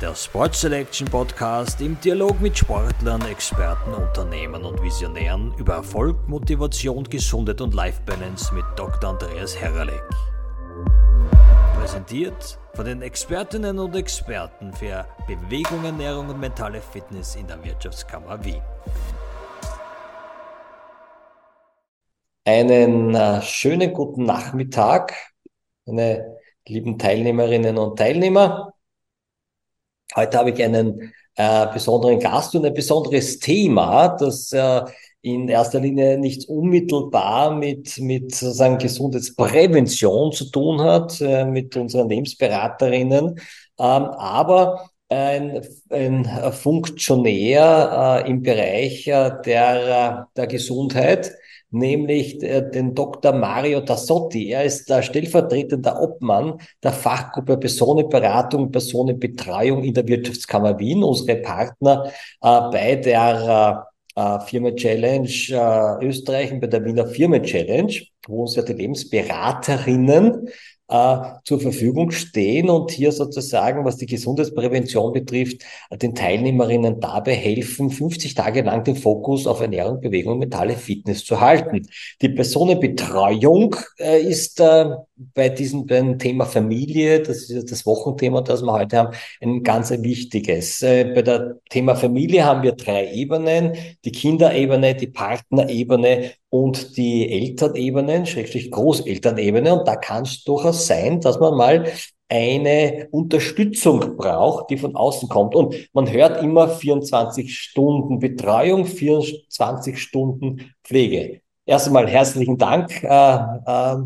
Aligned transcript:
der 0.00 0.14
Sport 0.14 0.54
Selection 0.54 1.06
Podcast 1.08 1.80
im 1.80 1.98
Dialog 2.00 2.40
mit 2.40 2.58
Sportlern, 2.58 3.20
Experten, 3.26 3.92
Unternehmern 3.92 4.64
und 4.64 4.82
Visionären 4.82 5.54
über 5.56 5.74
Erfolg, 5.74 6.28
Motivation, 6.28 7.04
Gesundheit 7.04 7.60
und 7.60 7.74
Life 7.74 8.00
Balance 8.04 8.52
mit 8.54 8.64
Dr. 8.76 9.10
Andreas 9.10 9.60
Herralek. 9.60 10.02
Präsentiert 11.78 12.58
von 12.74 12.84
den 12.84 13.02
Expertinnen 13.02 13.78
und 13.78 13.94
Experten 13.94 14.72
für 14.72 15.06
Bewegung, 15.26 15.84
Ernährung 15.84 16.28
und 16.28 16.40
mentale 16.40 16.80
Fitness 16.80 17.36
in 17.36 17.46
der 17.46 17.62
Wirtschaftskammer 17.62 18.44
Wien. 18.44 18.62
Einen 22.44 23.14
äh, 23.14 23.40
schönen 23.42 23.92
guten 23.92 24.24
Nachmittag, 24.24 25.14
meine 25.86 26.36
lieben 26.66 26.98
Teilnehmerinnen 26.98 27.78
und 27.78 27.98
Teilnehmer. 27.98 28.73
Heute 30.16 30.38
habe 30.38 30.50
ich 30.50 30.62
einen 30.62 31.12
äh, 31.36 31.66
besonderen 31.72 32.20
Gast 32.20 32.54
und 32.54 32.64
ein 32.64 32.74
besonderes 32.74 33.38
Thema, 33.38 34.08
das 34.08 34.52
äh, 34.52 34.82
in 35.22 35.48
erster 35.48 35.80
Linie 35.80 36.18
nichts 36.18 36.44
unmittelbar 36.44 37.54
mit, 37.54 37.98
mit 37.98 38.34
sozusagen 38.34 38.78
Gesundheitsprävention 38.78 40.32
zu 40.32 40.50
tun 40.50 40.80
hat, 40.80 41.20
äh, 41.20 41.44
mit 41.44 41.76
unseren 41.76 42.08
Lebensberaterinnen, 42.08 43.36
ähm, 43.36 43.40
aber 43.78 44.90
ein, 45.08 45.66
ein 45.90 46.52
Funktionär 46.52 48.22
äh, 48.24 48.30
im 48.30 48.42
Bereich 48.42 49.06
äh, 49.06 49.32
der, 49.44 50.28
der 50.36 50.46
Gesundheit, 50.46 51.32
nämlich 51.74 52.42
äh, 52.42 52.62
den 52.70 52.94
Dr. 52.94 53.32
Mario 53.32 53.80
Tassotti. 53.80 54.50
Er 54.50 54.64
ist 54.64 54.88
der 54.88 55.02
stellvertretende 55.02 55.94
Obmann 56.00 56.58
der 56.82 56.92
Fachgruppe 56.92 57.56
Personenberatung, 57.56 58.70
Personenbetreuung 58.70 59.82
in 59.82 59.94
der 59.94 60.06
Wirtschaftskammer 60.06 60.78
Wien, 60.78 61.02
unsere 61.02 61.36
Partner 61.36 62.04
äh, 62.40 62.60
bei 62.70 62.96
der 62.96 63.86
äh, 64.14 64.40
Firma 64.40 64.70
Challenge 64.70 65.28
äh, 65.28 66.06
Österreich 66.06 66.52
und 66.52 66.60
bei 66.60 66.68
der 66.68 66.84
Wiener 66.84 67.06
Firma 67.06 67.40
Challenge, 67.40 67.94
wo 68.26 68.42
uns 68.42 68.54
ja 68.56 68.62
die 68.62 68.72
Lebensberaterinnen 68.72 70.48
äh, 70.94 71.40
zur 71.44 71.60
Verfügung 71.60 72.12
stehen 72.12 72.70
und 72.70 72.92
hier 72.92 73.10
sozusagen, 73.10 73.84
was 73.84 73.96
die 73.96 74.06
Gesundheitsprävention 74.06 75.12
betrifft, 75.12 75.62
den 75.90 76.14
Teilnehmerinnen 76.14 77.00
dabei 77.00 77.34
helfen, 77.34 77.90
50 77.90 78.34
Tage 78.34 78.62
lang 78.62 78.84
den 78.84 78.94
Fokus 78.94 79.46
auf 79.46 79.60
Ernährung, 79.60 80.00
Bewegung 80.00 80.34
und 80.34 80.38
mentale 80.38 80.76
Fitness 80.76 81.24
zu 81.24 81.40
halten. 81.40 81.88
Die 82.22 82.28
Personenbetreuung 82.28 83.74
äh, 83.98 84.22
ist 84.22 84.60
äh, 84.60 84.90
bei 85.34 85.48
diesem 85.48 85.86
beim 85.86 86.18
Thema 86.18 86.44
Familie, 86.44 87.20
das 87.20 87.50
ist 87.50 87.72
das 87.72 87.86
Wochenthema, 87.86 88.42
das 88.42 88.62
wir 88.62 88.72
heute 88.72 88.96
haben, 88.98 89.16
ein 89.40 89.62
ganz 89.62 89.90
wichtiges. 89.90 90.82
Äh, 90.82 91.12
bei 91.14 91.22
der 91.22 91.56
Thema 91.70 91.96
Familie 91.96 92.44
haben 92.44 92.62
wir 92.62 92.72
drei 92.72 93.12
Ebenen, 93.12 93.72
die 94.04 94.12
Kinderebene, 94.12 94.94
die 94.94 95.08
Partnerebene 95.08 96.30
und 96.54 96.96
die 96.96 97.28
Elternebenen, 97.32 98.26
schrägstrich 98.26 98.70
Großelternebene. 98.70 99.74
Und 99.74 99.88
da 99.88 99.96
kann 99.96 100.22
es 100.22 100.44
durchaus 100.44 100.83
sein, 100.86 101.20
dass 101.20 101.38
man 101.38 101.54
mal 101.54 101.84
eine 102.28 103.08
Unterstützung 103.10 104.16
braucht, 104.16 104.70
die 104.70 104.78
von 104.78 104.96
außen 104.96 105.28
kommt. 105.28 105.54
Und 105.54 105.74
man 105.92 106.10
hört 106.10 106.42
immer 106.42 106.68
24 106.68 107.56
Stunden 107.56 108.18
Betreuung, 108.18 108.86
24 108.86 110.00
Stunden 110.00 110.74
Pflege. 110.82 111.40
Erst 111.66 111.86
einmal 111.86 112.08
herzlichen 112.08 112.58
Dank, 112.58 113.02
äh, 113.02 113.36
äh, 113.36 113.96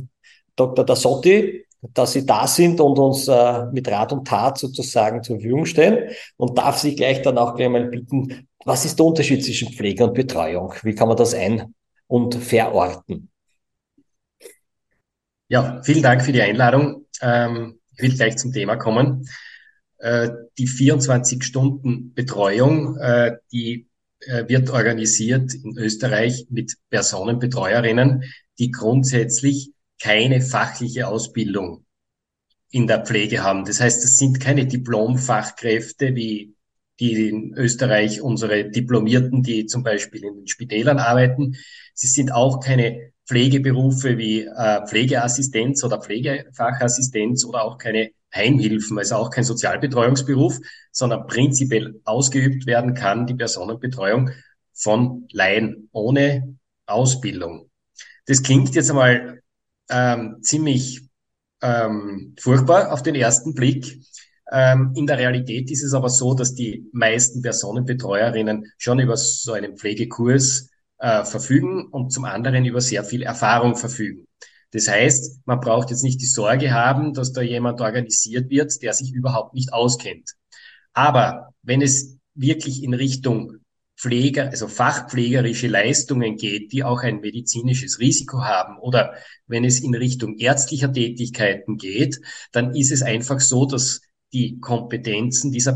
Dr. 0.56 0.84
Dassotti, 0.84 1.64
dass 1.94 2.12
Sie 2.12 2.26
da 2.26 2.46
sind 2.46 2.80
und 2.80 2.98
uns 2.98 3.28
äh, 3.28 3.66
mit 3.72 3.88
Rat 3.88 4.12
und 4.12 4.26
Tat 4.26 4.58
sozusagen 4.58 5.22
zur 5.22 5.36
Verfügung 5.36 5.64
stellen. 5.64 6.10
Und 6.36 6.58
darf 6.58 6.78
Sie 6.78 6.96
gleich 6.96 7.22
dann 7.22 7.38
auch 7.38 7.54
gleich 7.54 7.68
mal 7.68 7.84
bitten, 7.84 8.48
was 8.64 8.84
ist 8.84 8.98
der 8.98 9.06
Unterschied 9.06 9.44
zwischen 9.44 9.72
Pflege 9.72 10.04
und 10.04 10.14
Betreuung? 10.14 10.74
Wie 10.82 10.94
kann 10.94 11.08
man 11.08 11.16
das 11.16 11.34
ein- 11.34 11.72
und 12.08 12.34
verorten. 12.34 13.30
Ja, 15.50 15.80
vielen 15.82 16.02
Dank 16.02 16.22
für 16.22 16.32
die 16.32 16.42
Einladung. 16.42 17.06
Ähm, 17.22 17.80
ich 17.96 18.02
will 18.02 18.14
gleich 18.14 18.36
zum 18.36 18.52
Thema 18.52 18.76
kommen. 18.76 19.26
Äh, 19.96 20.28
die 20.58 20.66
24 20.66 21.42
Stunden 21.42 22.12
Betreuung, 22.12 22.98
äh, 22.98 23.38
die 23.50 23.88
äh, 24.20 24.46
wird 24.46 24.68
organisiert 24.68 25.54
in 25.54 25.78
Österreich 25.78 26.48
mit 26.50 26.74
Personenbetreuerinnen, 26.90 28.24
die 28.58 28.70
grundsätzlich 28.70 29.72
keine 30.00 30.42
fachliche 30.42 31.08
Ausbildung 31.08 31.86
in 32.70 32.86
der 32.86 33.06
Pflege 33.06 33.42
haben. 33.42 33.64
Das 33.64 33.80
heißt, 33.80 34.04
es 34.04 34.18
sind 34.18 34.40
keine 34.40 34.66
Diplomfachkräfte 34.66 36.14
wie 36.14 36.54
die 37.00 37.28
in 37.28 37.54
Österreich 37.54 38.20
unsere 38.20 38.68
Diplomierten, 38.68 39.42
die 39.42 39.64
zum 39.64 39.82
Beispiel 39.82 40.24
in 40.24 40.34
den 40.34 40.46
Spitälern 40.46 40.98
arbeiten. 40.98 41.56
Sie 41.94 42.08
sind 42.08 42.32
auch 42.32 42.60
keine 42.60 43.12
Pflegeberufe 43.28 44.16
wie 44.16 44.42
äh, 44.42 44.86
Pflegeassistenz 44.86 45.84
oder 45.84 46.00
Pflegefachassistenz 46.00 47.44
oder 47.44 47.62
auch 47.62 47.76
keine 47.76 48.10
Heimhilfen, 48.34 48.98
also 48.98 49.16
auch 49.16 49.30
kein 49.30 49.44
Sozialbetreuungsberuf, 49.44 50.58
sondern 50.92 51.26
prinzipiell 51.26 52.00
ausgeübt 52.04 52.66
werden 52.66 52.94
kann 52.94 53.26
die 53.26 53.34
Personenbetreuung 53.34 54.30
von 54.72 55.28
Laien 55.32 55.88
ohne 55.92 56.56
Ausbildung. 56.86 57.70
Das 58.26 58.42
klingt 58.42 58.74
jetzt 58.74 58.90
einmal 58.90 59.42
ähm, 59.90 60.38
ziemlich 60.42 61.02
ähm, 61.60 62.34
furchtbar 62.38 62.92
auf 62.92 63.02
den 63.02 63.14
ersten 63.14 63.54
Blick. 63.54 64.00
Ähm, 64.50 64.92
in 64.94 65.06
der 65.06 65.18
Realität 65.18 65.70
ist 65.70 65.82
es 65.82 65.92
aber 65.92 66.08
so, 66.08 66.34
dass 66.34 66.54
die 66.54 66.88
meisten 66.92 67.42
Personenbetreuerinnen 67.42 68.72
schon 68.78 69.00
über 69.00 69.16
so 69.16 69.52
einen 69.52 69.76
Pflegekurs 69.76 70.70
äh, 70.98 71.24
verfügen 71.24 71.86
und 71.86 72.12
zum 72.12 72.24
anderen 72.24 72.64
über 72.64 72.80
sehr 72.80 73.04
viel 73.04 73.22
Erfahrung 73.22 73.76
verfügen. 73.76 74.26
Das 74.72 74.88
heißt, 74.88 75.40
man 75.46 75.60
braucht 75.60 75.90
jetzt 75.90 76.04
nicht 76.04 76.20
die 76.20 76.26
Sorge 76.26 76.72
haben, 76.72 77.14
dass 77.14 77.32
da 77.32 77.40
jemand 77.40 77.80
organisiert 77.80 78.50
wird, 78.50 78.82
der 78.82 78.92
sich 78.92 79.12
überhaupt 79.12 79.54
nicht 79.54 79.72
auskennt. 79.72 80.34
Aber 80.92 81.54
wenn 81.62 81.80
es 81.80 82.18
wirklich 82.34 82.82
in 82.82 82.94
Richtung 82.94 83.58
Pfleger, 83.96 84.50
also 84.50 84.68
fachpflegerische 84.68 85.66
Leistungen 85.66 86.36
geht, 86.36 86.72
die 86.72 86.84
auch 86.84 87.02
ein 87.02 87.20
medizinisches 87.20 87.98
Risiko 87.98 88.44
haben, 88.44 88.78
oder 88.78 89.14
wenn 89.48 89.64
es 89.64 89.80
in 89.80 89.94
Richtung 89.94 90.38
ärztlicher 90.38 90.92
Tätigkeiten 90.92 91.78
geht, 91.78 92.20
dann 92.52 92.76
ist 92.76 92.92
es 92.92 93.02
einfach 93.02 93.40
so, 93.40 93.66
dass 93.66 94.02
die 94.32 94.60
Kompetenzen 94.60 95.50
dieser 95.50 95.72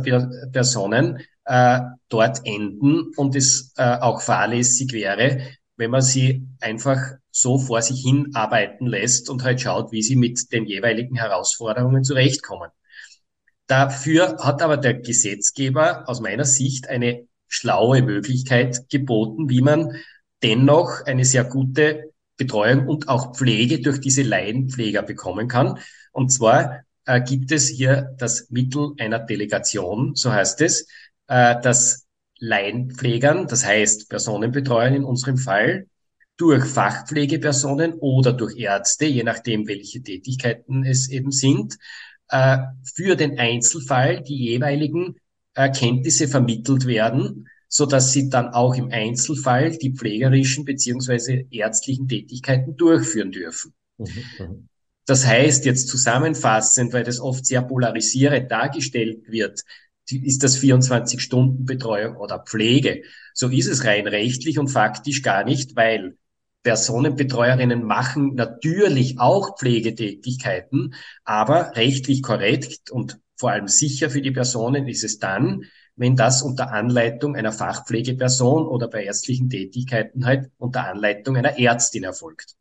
Personen 0.53 1.19
äh, 1.45 1.81
dort 2.09 2.41
enden 2.45 3.13
und 3.17 3.37
es 3.37 3.73
äh, 3.77 3.97
auch 3.99 4.23
fahrlässig 4.23 4.93
wäre, 4.93 5.41
wenn 5.77 5.91
man 5.91 6.03
sie 6.03 6.47
einfach 6.61 6.99
so 7.31 7.59
vor 7.59 7.83
sich 7.83 8.03
hin 8.03 8.31
arbeiten 8.35 8.87
lässt 8.87 9.31
und 9.31 9.43
halt 9.43 9.61
schaut, 9.61 9.91
wie 9.93 10.03
sie 10.03 10.17
mit 10.17 10.53
den 10.53 10.67
jeweiligen 10.67 11.17
Herausforderungen 11.17 12.05
zurechtkommen. 12.05 12.71
Dafür 13.67 14.37
hat 14.41 14.61
aber 14.61 14.77
der 14.77 14.95
Gesetzgeber 14.95 16.09
aus 16.09 16.21
meiner 16.21 16.45
Sicht 16.45 16.89
eine 16.89 17.27
schlaue 17.49 18.03
Möglichkeit 18.03 18.89
geboten, 18.91 19.49
wie 19.49 19.63
man 19.63 19.97
dennoch 20.43 21.05
eine 21.07 21.25
sehr 21.25 21.45
gute 21.45 22.13
Betreuung 22.37 22.89
und 22.89 23.09
auch 23.09 23.35
Pflege 23.35 23.81
durch 23.81 24.01
diese 24.01 24.23
Laienpfleger 24.23 25.03
bekommen 25.03 25.49
kann. 25.49 25.79
Und 26.13 26.31
zwar 26.31 26.83
äh, 27.07 27.21
gibt 27.21 27.53
es 27.53 27.69
hier 27.69 28.15
das 28.19 28.51
Mittel 28.51 28.93
einer 28.99 29.19
Delegation, 29.19 30.15
so 30.15 30.33
heißt 30.33 30.61
es, 30.63 30.87
äh, 31.33 31.59
dass 31.63 32.07
Laienpflegern, 32.41 33.47
das 33.47 33.65
heißt 33.65 34.11
Personenbetreuern 34.11 34.95
in 34.95 35.05
unserem 35.05 35.39
Fall, 35.39 35.87
durch 36.37 36.65
Fachpflegepersonen 36.65 37.95
oder 37.95 38.35
durch 38.35 38.59
Ärzte, 38.59 39.07
je 39.07 39.23
nachdem, 39.23 39.67
welche 39.67 40.03
Tätigkeiten 40.03 40.85
es 40.85 41.09
eben 41.09 41.31
sind, 41.31 41.79
äh, 42.29 42.59
für 42.95 43.17
den 43.17 43.39
Einzelfall 43.39 44.23
die 44.23 44.37
jeweiligen 44.37 45.17
Erkenntnisse 45.55 46.29
vermittelt 46.29 46.87
werden, 46.87 47.49
so 47.67 47.87
dass 47.87 48.13
sie 48.13 48.29
dann 48.29 48.49
auch 48.49 48.75
im 48.75 48.91
Einzelfall 48.91 49.71
die 49.79 49.95
pflegerischen 49.95 50.67
beziehungsweise 50.67 51.45
ärztlichen 51.51 52.09
Tätigkeiten 52.09 52.77
durchführen 52.77 53.33
dürfen. 53.33 53.73
Mhm, 53.97 54.07
mhm. 54.39 54.69
Das 55.07 55.27
heißt 55.27 55.65
jetzt 55.65 55.89
zusammenfassend, 55.89 56.93
weil 56.93 57.05
das 57.05 57.21
oft 57.21 57.47
sehr 57.47 57.63
polarisierend 57.63 58.51
dargestellt 58.51 59.23
wird, 59.29 59.63
ist 60.11 60.43
das 60.43 60.57
24-Stunden-Betreuung 60.59 62.17
oder 62.17 62.39
Pflege. 62.41 63.03
So 63.35 63.49
ist 63.49 63.69
es 63.69 63.85
rein 63.85 64.07
rechtlich 64.07 64.59
und 64.59 64.69
faktisch 64.69 65.23
gar 65.23 65.45
nicht, 65.45 65.77
weil 65.77 66.17
Personenbetreuerinnen 66.63 67.85
machen 67.85 68.35
natürlich 68.35 69.19
auch 69.19 69.59
Pflegetätigkeiten, 69.59 70.95
aber 71.25 71.75
rechtlich 71.75 72.23
korrekt 72.23 72.91
und 72.91 73.19
vor 73.37 73.51
allem 73.51 73.67
sicher 73.69 74.11
für 74.11 74.23
die 74.23 74.31
Personen 74.31 74.87
ist 74.87 75.03
es 75.03 75.19
dann, 75.19 75.65
wenn 75.97 76.17
das 76.17 76.43
unter 76.43 76.71
Anleitung 76.73 77.37
einer 77.37 77.53
Fachpflegeperson 77.53 78.67
oder 78.67 78.89
bei 78.89 79.05
ärztlichen 79.05 79.51
Tätigkeiten 79.51 80.25
halt 80.25 80.51
unter 80.59 80.87
Anleitung 80.87 81.37
einer 81.37 81.59
Ärztin 81.59 82.05
erfolgt. 82.05 82.55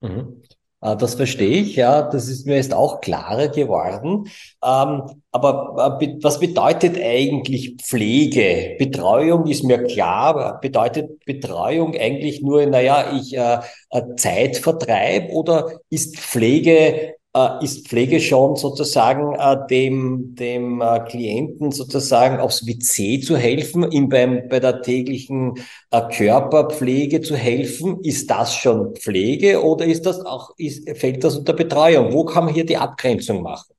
Mhm. 0.00 0.42
Äh, 0.80 0.96
das 0.96 1.14
verstehe 1.14 1.62
ich, 1.62 1.76
ja. 1.76 2.02
Das 2.02 2.28
ist 2.28 2.46
mir 2.46 2.56
jetzt 2.56 2.74
auch 2.74 3.00
klarer 3.00 3.48
geworden. 3.48 4.28
Ähm, 4.64 5.02
aber 5.32 5.98
äh, 6.00 6.16
was 6.22 6.40
bedeutet 6.40 6.96
eigentlich 7.02 7.76
Pflege? 7.82 8.76
Betreuung 8.78 9.46
ist 9.46 9.64
mir 9.64 9.84
klar. 9.84 10.60
Bedeutet 10.60 11.24
Betreuung 11.24 11.94
eigentlich 11.96 12.42
nur, 12.42 12.66
naja, 12.66 13.12
ich 13.16 13.36
äh, 13.36 13.60
Zeitvertreib 14.16 15.30
oder 15.32 15.80
ist 15.90 16.16
Pflege 16.18 16.72
äh, 16.72 17.14
ist 17.62 17.86
Pflege 17.86 18.20
schon 18.20 18.56
sozusagen 18.56 19.34
äh, 19.34 19.56
dem, 19.68 20.34
dem 20.34 20.80
äh, 20.80 21.00
Klienten 21.00 21.70
sozusagen 21.70 22.40
aufs 22.40 22.66
WC 22.66 23.20
zu 23.20 23.36
helfen, 23.36 23.90
ihm 23.92 24.08
beim, 24.08 24.48
bei 24.48 24.60
der 24.60 24.82
täglichen 24.82 25.54
äh, 25.90 26.08
Körperpflege 26.08 27.20
zu 27.20 27.36
helfen? 27.36 28.00
Ist 28.02 28.30
das 28.30 28.54
schon 28.54 28.94
Pflege 28.96 29.62
oder 29.62 29.84
ist 29.84 30.06
das 30.06 30.20
auch, 30.20 30.54
ist, 30.56 30.88
fällt 30.98 31.22
das 31.22 31.36
unter 31.36 31.52
Betreuung? 31.52 32.12
Wo 32.12 32.24
kann 32.24 32.46
man 32.46 32.54
hier 32.54 32.66
die 32.66 32.76
Abgrenzung 32.76 33.42
machen? 33.42 33.74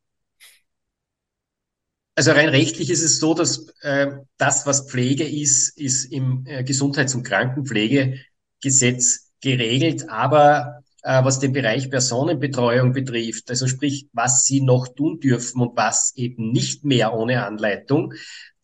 Also 2.16 2.32
rein 2.32 2.50
rechtlich 2.50 2.90
ist 2.90 3.02
es 3.02 3.20
so, 3.20 3.34
dass 3.34 3.68
äh, 3.82 4.08
das, 4.38 4.66
was 4.66 4.90
Pflege 4.90 5.24
ist, 5.24 5.78
ist 5.78 6.12
im 6.12 6.44
äh, 6.46 6.66
Gesundheits- 6.66 7.16
und 7.16 7.24
Krankenpflegegesetz 7.24 9.32
geregelt, 9.42 10.10
aber 10.10 10.82
äh, 10.82 10.89
was 11.02 11.40
den 11.40 11.54
Bereich 11.54 11.90
Personenbetreuung 11.90 12.92
betrifft, 12.92 13.50
also 13.50 13.68
sprich, 13.68 14.08
was 14.12 14.44
sie 14.44 14.62
noch 14.62 14.88
tun 14.90 15.20
dürfen 15.20 15.62
und 15.62 15.78
was 15.78 16.14
eben 16.16 16.52
nicht 16.52 16.84
mehr 16.84 17.14
ohne 17.14 17.46
Anleitung, 17.46 18.14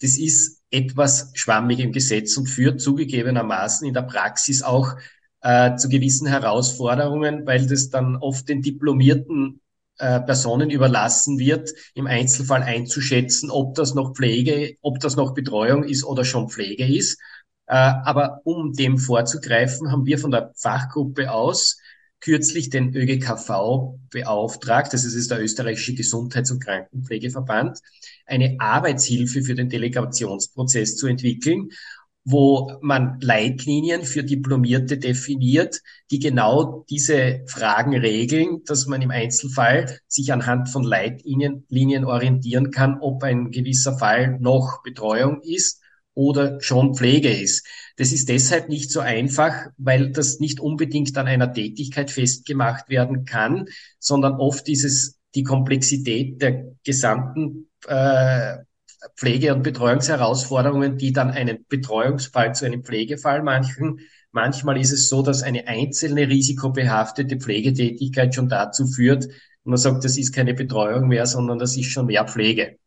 das 0.01 0.17
ist 0.17 0.61
etwas 0.69 1.31
schwammig 1.33 1.79
im 1.79 1.91
Gesetz 1.91 2.35
und 2.37 2.47
führt 2.47 2.81
zugegebenermaßen 2.81 3.87
in 3.87 3.93
der 3.93 4.01
Praxis 4.01 4.61
auch 4.61 4.95
äh, 5.41 5.75
zu 5.75 5.89
gewissen 5.89 6.27
Herausforderungen, 6.27 7.45
weil 7.45 7.67
das 7.67 7.89
dann 7.89 8.17
oft 8.17 8.49
den 8.49 8.61
diplomierten 8.61 9.61
äh, 9.97 10.19
Personen 10.19 10.69
überlassen 10.69 11.39
wird, 11.39 11.71
im 11.93 12.07
Einzelfall 12.07 12.63
einzuschätzen, 12.63 13.49
ob 13.49 13.75
das 13.75 13.93
noch 13.93 14.13
Pflege, 14.13 14.75
ob 14.81 14.99
das 14.99 15.15
noch 15.15 15.33
Betreuung 15.33 15.83
ist 15.83 16.03
oder 16.03 16.25
schon 16.25 16.49
Pflege 16.49 16.85
ist. 16.85 17.19
Äh, 17.67 17.75
aber 17.75 18.41
um 18.43 18.73
dem 18.73 18.97
vorzugreifen, 18.97 19.91
haben 19.91 20.05
wir 20.05 20.19
von 20.19 20.31
der 20.31 20.51
Fachgruppe 20.55 21.31
aus 21.31 21.77
kürzlich 22.25 22.71
den 22.71 22.95
ÖGKV 22.95 23.99
beauftragt, 24.09 24.93
das 24.93 25.05
ist 25.05 25.29
der 25.29 25.43
österreichische 25.43 25.93
Gesundheits- 25.93 26.49
und 26.49 26.59
Krankenpflegeverband, 26.59 27.77
eine 28.25 28.55
Arbeitshilfe 28.57 29.43
für 29.43 29.53
den 29.53 29.69
Delegationsprozess 29.69 30.97
zu 30.97 31.05
entwickeln, 31.05 31.69
wo 32.23 32.71
man 32.81 33.19
Leitlinien 33.21 34.05
für 34.05 34.23
Diplomierte 34.23 34.97
definiert, 34.97 35.81
die 36.09 36.17
genau 36.17 36.83
diese 36.89 37.43
Fragen 37.45 37.95
regeln, 37.95 38.63
dass 38.65 38.87
man 38.87 39.03
im 39.03 39.11
Einzelfall 39.11 39.99
sich 40.07 40.33
anhand 40.33 40.69
von 40.69 40.83
Leitlinien 40.83 41.65
Linien 41.69 42.05
orientieren 42.05 42.71
kann, 42.71 42.97
ob 43.01 43.21
ein 43.21 43.51
gewisser 43.51 43.99
Fall 43.99 44.39
noch 44.39 44.81
Betreuung 44.81 45.41
ist 45.43 45.84
oder 46.15 46.59
schon 46.61 46.95
Pflege 46.95 47.29
ist. 47.29 47.67
Das 47.97 48.11
ist 48.11 48.29
deshalb 48.29 48.69
nicht 48.69 48.91
so 48.91 48.99
einfach, 48.99 49.67
weil 49.77 50.11
das 50.11 50.39
nicht 50.39 50.59
unbedingt 50.59 51.15
an 51.17 51.27
einer 51.27 51.53
Tätigkeit 51.53 52.09
festgemacht 52.09 52.89
werden 52.89 53.25
kann, 53.25 53.67
sondern 53.99 54.33
oft 54.33 54.67
ist 54.67 54.83
es 54.83 55.19
die 55.35 55.43
Komplexität 55.43 56.41
der 56.41 56.71
gesamten 56.83 57.69
äh, 57.87 58.57
Pflege- 59.15 59.53
und 59.53 59.63
Betreuungsherausforderungen, 59.63 60.97
die 60.97 61.13
dann 61.13 61.29
einen 61.29 61.65
Betreuungsfall 61.69 62.55
zu 62.55 62.65
einem 62.65 62.83
Pflegefall 62.83 63.43
machen. 63.43 63.99
Manchmal 64.31 64.79
ist 64.79 64.91
es 64.91 65.09
so, 65.09 65.21
dass 65.21 65.43
eine 65.43 65.67
einzelne 65.67 66.27
risikobehaftete 66.27 67.37
Pflegetätigkeit 67.37 68.33
schon 68.33 68.49
dazu 68.49 68.87
führt, 68.87 69.27
man 69.65 69.77
sagt, 69.77 70.05
das 70.05 70.17
ist 70.17 70.31
keine 70.31 70.53
Betreuung 70.53 71.07
mehr, 71.07 71.25
sondern 71.25 71.57
das 71.57 71.75
ist 71.75 71.89
schon 71.89 72.05
mehr 72.05 72.25
Pflege. 72.25 72.77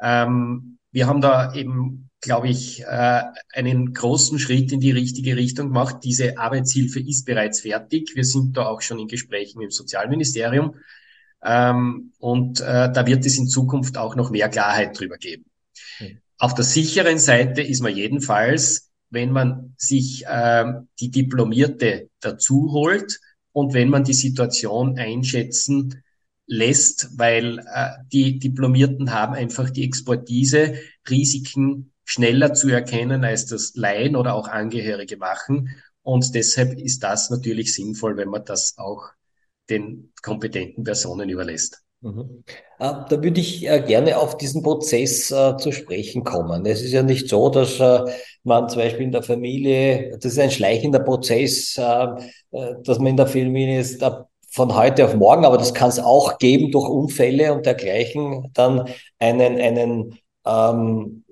Ähm, 0.00 0.75
wir 0.96 1.06
haben 1.06 1.20
da 1.20 1.52
eben 1.52 2.06
glaube 2.22 2.48
ich, 2.48 2.82
äh, 2.82 3.22
einen 3.52 3.92
großen 3.92 4.38
Schritt 4.38 4.72
in 4.72 4.80
die 4.80 4.90
richtige 4.90 5.36
Richtung 5.36 5.68
gemacht. 5.68 5.98
Diese 6.02 6.38
Arbeitshilfe 6.38 6.98
ist 6.98 7.26
bereits 7.26 7.60
fertig. 7.60 8.16
Wir 8.16 8.24
sind 8.24 8.56
da 8.56 8.66
auch 8.66 8.80
schon 8.80 8.98
in 8.98 9.06
Gesprächen 9.06 9.58
mit 9.58 9.66
dem 9.66 9.70
Sozialministerium. 9.70 10.76
Ähm, 11.44 12.12
und 12.18 12.60
äh, 12.60 12.90
da 12.90 13.06
wird 13.06 13.26
es 13.26 13.36
in 13.38 13.46
Zukunft 13.46 13.98
auch 13.98 14.16
noch 14.16 14.30
mehr 14.30 14.48
Klarheit 14.48 14.98
drüber 14.98 15.18
geben. 15.18 15.44
Mhm. 16.00 16.18
Auf 16.38 16.54
der 16.54 16.64
sicheren 16.64 17.18
Seite 17.18 17.60
ist 17.60 17.82
man 17.82 17.94
jedenfalls, 17.94 18.90
wenn 19.10 19.30
man 19.30 19.74
sich 19.76 20.24
äh, 20.26 20.64
die 20.98 21.10
Diplomierte 21.10 22.08
dazu 22.20 22.72
holt 22.72 23.20
und 23.52 23.74
wenn 23.74 23.90
man 23.90 24.04
die 24.04 24.14
Situation 24.14 24.98
einschätzen 24.98 26.02
lässt, 26.46 27.10
weil 27.16 27.58
äh, 27.58 27.90
die 28.12 28.38
Diplomierten 28.38 29.12
haben 29.12 29.34
einfach 29.34 29.70
die 29.70 29.84
Expertise, 29.84 30.74
Risiken 31.08 31.92
schneller 32.04 32.54
zu 32.54 32.68
erkennen, 32.68 33.24
als 33.24 33.46
das 33.46 33.72
Laien 33.74 34.16
oder 34.16 34.34
auch 34.34 34.48
Angehörige 34.48 35.16
machen. 35.16 35.70
Und 36.02 36.34
deshalb 36.34 36.78
ist 36.78 37.02
das 37.02 37.30
natürlich 37.30 37.74
sinnvoll, 37.74 38.16
wenn 38.16 38.28
man 38.28 38.44
das 38.44 38.78
auch 38.78 39.10
den 39.68 40.12
kompetenten 40.22 40.84
Personen 40.84 41.28
überlässt. 41.28 41.82
Mhm. 42.00 42.44
Äh, 42.78 42.92
da 43.08 43.22
würde 43.22 43.40
ich 43.40 43.66
äh, 43.66 43.80
gerne 43.80 44.18
auf 44.18 44.36
diesen 44.36 44.62
Prozess 44.62 45.30
äh, 45.30 45.56
zu 45.56 45.72
sprechen 45.72 46.22
kommen. 46.22 46.64
Es 46.66 46.82
ist 46.82 46.92
ja 46.92 47.02
nicht 47.02 47.28
so, 47.28 47.48
dass 47.48 47.78
man 48.44 48.68
zum 48.68 48.78
Beispiel 48.78 49.06
in 49.06 49.12
der 49.12 49.22
Familie, 49.22 50.16
das 50.20 50.32
ist 50.32 50.38
ein 50.38 50.50
schleichender 50.50 51.00
Prozess, 51.00 51.74
dass 51.74 52.98
man 52.98 53.06
in 53.06 53.16
der 53.16 53.26
Familie 53.26 53.80
ist, 53.80 54.00
von 54.56 54.74
heute 54.74 55.04
auf 55.04 55.14
morgen, 55.14 55.44
aber 55.44 55.58
das 55.58 55.74
kann 55.74 55.90
es 55.90 55.98
auch 55.98 56.38
geben 56.38 56.72
durch 56.72 56.88
Unfälle 56.88 57.52
und 57.52 57.66
dergleichen, 57.66 58.50
dann 58.54 58.88
einen, 59.18 59.60
einen 59.60 60.18
ähm, 60.46 61.24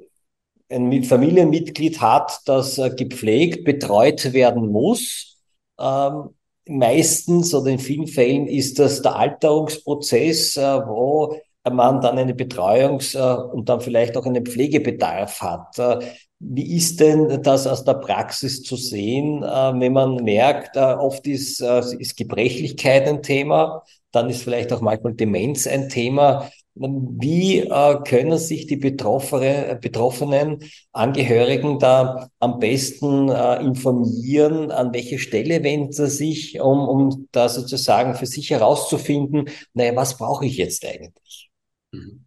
ein 0.70 1.04
Familienmitglied 1.04 2.02
hat, 2.02 2.40
das 2.44 2.76
äh, 2.76 2.90
gepflegt, 2.90 3.64
betreut 3.64 4.34
werden 4.34 4.70
muss. 4.70 5.38
Ähm, 5.80 6.30
meistens 6.66 7.54
oder 7.54 7.70
in 7.70 7.78
vielen 7.78 8.08
Fällen 8.08 8.46
ist 8.46 8.78
das 8.78 9.00
der 9.00 9.16
Alterungsprozess, 9.16 10.58
äh, 10.58 10.86
wo 10.86 11.34
man 11.70 12.02
dann 12.02 12.18
eine 12.18 12.34
Betreuungs- 12.34 13.16
äh, 13.16 13.42
und 13.52 13.70
dann 13.70 13.80
vielleicht 13.80 14.18
auch 14.18 14.26
einen 14.26 14.44
Pflegebedarf 14.44 15.40
hat. 15.40 15.78
Wie 16.46 16.76
ist 16.76 17.00
denn 17.00 17.42
das 17.42 17.66
aus 17.66 17.84
der 17.84 17.94
Praxis 17.94 18.62
zu 18.62 18.76
sehen, 18.76 19.40
wenn 19.40 19.92
man 19.92 20.16
merkt, 20.16 20.76
oft 20.76 21.26
ist, 21.26 21.60
ist 21.60 22.16
Gebrechlichkeit 22.16 23.08
ein 23.08 23.22
Thema, 23.22 23.82
dann 24.12 24.30
ist 24.30 24.42
vielleicht 24.42 24.72
auch 24.72 24.80
manchmal 24.80 25.14
Demenz 25.14 25.66
ein 25.66 25.88
Thema. 25.88 26.50
Wie 26.76 27.60
äh, 27.60 28.02
können 28.04 28.36
sich 28.36 28.66
die 28.66 28.76
Betroffene, 28.76 29.78
betroffenen 29.80 30.58
Angehörigen 30.92 31.78
da 31.78 32.28
am 32.40 32.58
besten 32.58 33.28
äh, 33.28 33.62
informieren? 33.62 34.72
An 34.72 34.92
welche 34.92 35.20
Stelle 35.20 35.62
wenden 35.62 35.92
sie 35.92 36.08
sich, 36.08 36.60
um, 36.60 36.88
um 36.88 37.28
da 37.30 37.48
sozusagen 37.48 38.14
für 38.14 38.26
sich 38.26 38.50
herauszufinden, 38.50 39.48
naja, 39.72 39.94
was 39.94 40.18
brauche 40.18 40.46
ich 40.46 40.56
jetzt 40.56 40.84
eigentlich? 40.84 41.50
Mhm. 41.92 42.23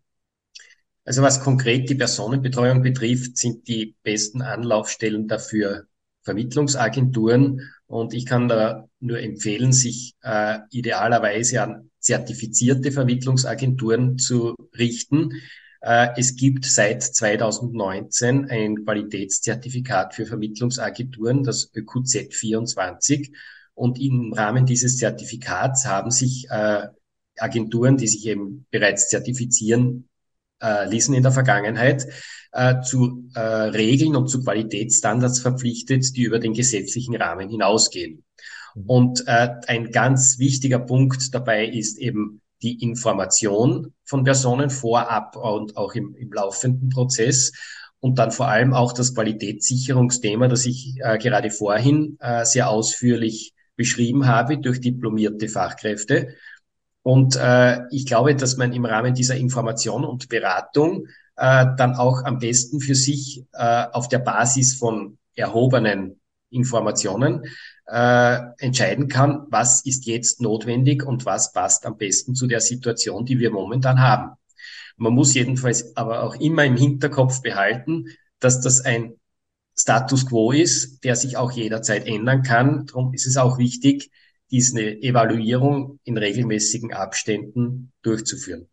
Also 1.08 1.22
was 1.22 1.40
konkret 1.40 1.90
die 1.90 1.96
Personenbetreuung 1.96 2.82
betrifft, 2.82 3.38
sind 3.38 3.70
die 3.70 3.96
besten 4.04 4.42
Anlaufstellen 4.42 5.30
dafür 5.30 5.88
Vermittlungsagenturen. 6.24 7.62
Und 7.86 8.14
ich 8.14 8.26
kann 8.26 8.50
da 8.50 8.90
nur 9.00 9.18
empfehlen, 9.18 9.72
sich 9.72 10.16
äh, 10.22 10.60
idealerweise 10.70 11.64
an 11.64 11.92
zertifizierte 12.02 12.92
Vermittlungsagenturen 12.92 14.18
zu 14.18 14.54
richten. 14.78 15.32
Äh, 15.80 16.10
es 16.18 16.36
gibt 16.36 16.66
seit 16.66 17.04
2019 17.04 18.50
ein 18.50 18.84
Qualitätszertifikat 18.84 20.14
für 20.14 20.26
Vermittlungsagenturen, 20.26 21.46
das 21.46 21.72
ÖQZ 21.74 22.34
24. 22.34 23.32
Und 23.76 23.98
im 23.98 24.34
Rahmen 24.34 24.66
dieses 24.66 24.98
Zertifikats 24.98 25.86
haben 25.86 26.12
sich 26.12 26.48
äh, 26.50 26.88
Agenturen, 27.38 27.96
die 27.96 28.10
sich 28.10 28.28
eben 28.28 28.66
bereits 28.72 29.08
zertifizieren 29.08 30.10
äh, 30.62 30.90
ließen 30.90 31.14
in 31.14 31.24
der 31.24 31.32
Vergangenheit, 31.32 32.08
äh, 32.52 32.82
zu 32.82 33.30
äh, 33.36 33.40
Regeln 33.40 34.16
und 34.16 34.30
zu 34.30 34.44
Qualitätsstandards 34.44 35.40
verpflichtet, 35.40 36.16
die 36.16 36.24
über 36.24 36.40
den 36.40 36.54
gesetzlichen 36.54 37.16
Rahmen 37.16 37.50
hinausgehen. 37.50 38.24
Mhm. 38.76 38.84
Und 38.86 39.24
äh, 39.28 39.50
ein 39.68 39.92
ganz 39.92 40.40
wichtiger 40.40 40.80
Punkt 40.80 41.34
dabei 41.34 41.68
ist 41.68 41.98
eben 41.98 42.42
die 42.62 42.82
Information 42.82 43.94
von 44.04 44.24
Personen 44.24 44.70
vorab 44.70 45.36
und 45.36 45.78
auch 45.78 45.94
im, 45.94 46.16
im 46.16 46.32
laufenden 46.32 46.90
Prozess. 46.90 47.54
Und 48.00 48.20
dann 48.20 48.32
vor 48.32 48.48
allem 48.48 48.74
auch 48.74 48.94
das 48.94 49.14
Qualitätssicherungsthema, 49.16 50.48
das 50.48 50.66
ich 50.66 50.96
äh, 51.00 51.18
gerade 51.18 51.50
vorhin 51.50 52.18
äh, 52.20 52.46
sehr 52.46 52.70
ausführlich 52.70 53.54
beschrieben 53.76 54.28
habe 54.28 54.58
durch 54.58 54.82
diplomierte 54.82 55.50
Fachkräfte. 55.50 56.36
Und 57.08 57.38
äh, 57.38 57.88
ich 57.90 58.06
glaube, 58.06 58.36
dass 58.36 58.58
man 58.58 58.74
im 58.74 58.84
Rahmen 58.84 59.14
dieser 59.14 59.38
Information 59.38 60.04
und 60.04 60.28
Beratung 60.28 61.08
äh, 61.38 61.66
dann 61.78 61.96
auch 61.96 62.26
am 62.26 62.38
besten 62.38 62.82
für 62.82 62.96
sich 62.96 63.46
äh, 63.54 63.86
auf 63.94 64.10
der 64.10 64.20
Basis 64.20 64.74
von 64.74 65.18
erhobenen 65.34 66.20
Informationen 66.50 67.44
äh, 67.86 68.40
entscheiden 68.58 69.08
kann, 69.08 69.48
was 69.50 69.86
ist 69.86 70.06
jetzt 70.06 70.42
notwendig 70.42 71.02
und 71.02 71.26
was 71.26 71.54
passt 71.54 71.86
am 71.86 71.96
besten 71.96 72.36
zu 72.36 72.46
der 72.46 72.60
Situation, 72.60 73.24
die 73.24 73.40
wir 73.40 73.52
momentan 73.52 74.02
haben. 74.02 74.36
Man 74.98 75.14
muss 75.14 75.34
jedenfalls 75.34 75.96
aber 75.96 76.24
auch 76.24 76.36
immer 76.36 76.66
im 76.66 76.76
Hinterkopf 76.76 77.42
behalten, 77.42 78.08
dass 78.42 78.60
das 78.60 78.82
ein 78.82 79.14
Status 79.78 80.26
quo 80.26 80.52
ist, 80.52 81.06
der 81.06 81.16
sich 81.16 81.38
auch 81.38 81.54
jederzeit 81.54 82.06
ändern 82.06 82.44
kann. 82.44 82.86
Darum 82.86 83.14
ist 83.14 83.28
es 83.28 83.38
auch 83.38 83.58
wichtig, 83.58 84.12
diese 84.52 84.82
Evaluierung 85.02 86.00
in 86.04 86.18
regelmäßigen 86.18 86.94
Abständen 86.94 87.92
durchzuführen. 88.02 88.68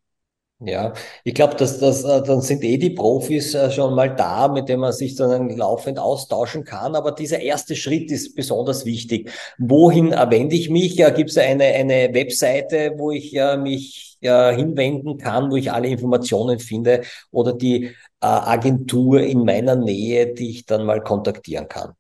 Ja, 0.60 0.94
ich 1.24 1.34
glaube, 1.34 1.56
dass 1.56 1.78
das, 1.80 2.04
äh, 2.04 2.22
dann 2.22 2.40
sind 2.40 2.62
eh 2.64 2.78
die 2.78 2.90
Profis 2.90 3.54
äh, 3.54 3.70
schon 3.70 3.94
mal 3.94 4.14
da, 4.14 4.48
mit 4.48 4.68
denen 4.68 4.80
man 4.80 4.92
sich 4.92 5.14
dann 5.16 5.50
laufend 5.50 5.98
austauschen 5.98 6.64
kann. 6.64 6.94
Aber 6.94 7.12
dieser 7.12 7.40
erste 7.40 7.74
Schritt 7.76 8.10
ist 8.10 8.34
besonders 8.34 8.86
wichtig. 8.86 9.30
Wohin 9.58 10.12
wende 10.12 10.54
ich 10.54 10.70
mich? 10.70 10.94
Ja, 10.94 11.10
gibt 11.10 11.30
es 11.30 11.38
eine, 11.38 11.64
eine 11.64 12.14
Webseite, 12.14 12.94
wo 12.96 13.10
ich 13.10 13.32
ja, 13.32 13.56
mich 13.56 14.16
ja, 14.20 14.50
hinwenden 14.52 15.18
kann, 15.18 15.50
wo 15.50 15.56
ich 15.56 15.72
alle 15.72 15.88
Informationen 15.88 16.58
finde 16.60 17.02
oder 17.30 17.52
die 17.52 17.86
äh, 17.86 17.92
Agentur 18.20 19.20
in 19.20 19.44
meiner 19.44 19.76
Nähe, 19.76 20.32
die 20.34 20.50
ich 20.50 20.66
dann 20.66 20.86
mal 20.86 21.02
kontaktieren 21.02 21.68
kann? 21.68 21.94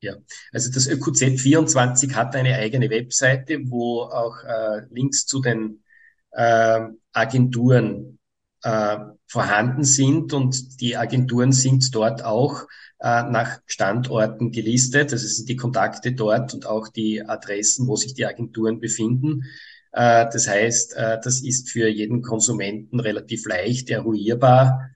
Ja, 0.00 0.14
also 0.52 0.70
das 0.70 0.86
ÖQZ24 0.86 2.14
hat 2.14 2.36
eine 2.36 2.54
eigene 2.54 2.88
Webseite, 2.88 3.58
wo 3.64 4.02
auch 4.02 4.36
äh, 4.44 4.82
Links 4.90 5.26
zu 5.26 5.40
den 5.40 5.82
äh, 6.30 6.80
Agenturen 7.12 8.18
äh, 8.62 8.96
vorhanden 9.26 9.82
sind 9.84 10.32
und 10.32 10.80
die 10.80 10.96
Agenturen 10.96 11.52
sind 11.52 11.92
dort 11.94 12.24
auch 12.24 12.62
äh, 13.00 13.24
nach 13.24 13.58
Standorten 13.66 14.52
gelistet. 14.52 15.12
Also 15.12 15.26
sind 15.26 15.48
die 15.48 15.56
Kontakte 15.56 16.12
dort 16.12 16.54
und 16.54 16.66
auch 16.66 16.88
die 16.88 17.22
Adressen, 17.24 17.88
wo 17.88 17.96
sich 17.96 18.14
die 18.14 18.26
Agenturen 18.26 18.78
befinden. 18.78 19.44
Äh, 19.92 20.26
das 20.32 20.46
heißt, 20.48 20.94
äh, 20.96 21.18
das 21.22 21.42
ist 21.42 21.70
für 21.70 21.88
jeden 21.88 22.22
Konsumenten 22.22 23.00
relativ 23.00 23.46
leicht 23.46 23.90
eruierbar, 23.90 24.90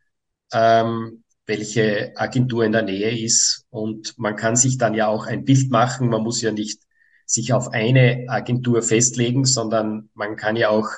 ähm, 0.53 1.22
welche 1.47 2.13
Agentur 2.17 2.65
in 2.65 2.73
der 2.73 2.83
Nähe 2.83 3.19
ist. 3.19 3.67
Und 3.71 4.19
man 4.19 4.37
kann 4.37 4.57
sich 4.57 4.79
dann 4.79 4.95
ja 4.95 5.09
auch 5.09 5.27
ein 5.27 5.45
Bild 5.45 5.71
machen. 5.71 6.09
Man 6.09 6.23
muss 6.23 6.41
ja 6.41 6.53
nicht 6.53 6.83
sich 7.27 7.53
auf 7.53 7.69
eine 7.73 8.27
Agentur 8.29 8.83
festlegen, 8.83 9.45
sondern 9.45 10.11
man 10.15 10.37
kann 10.37 10.57
ja 10.57 10.69
auch 10.69 10.89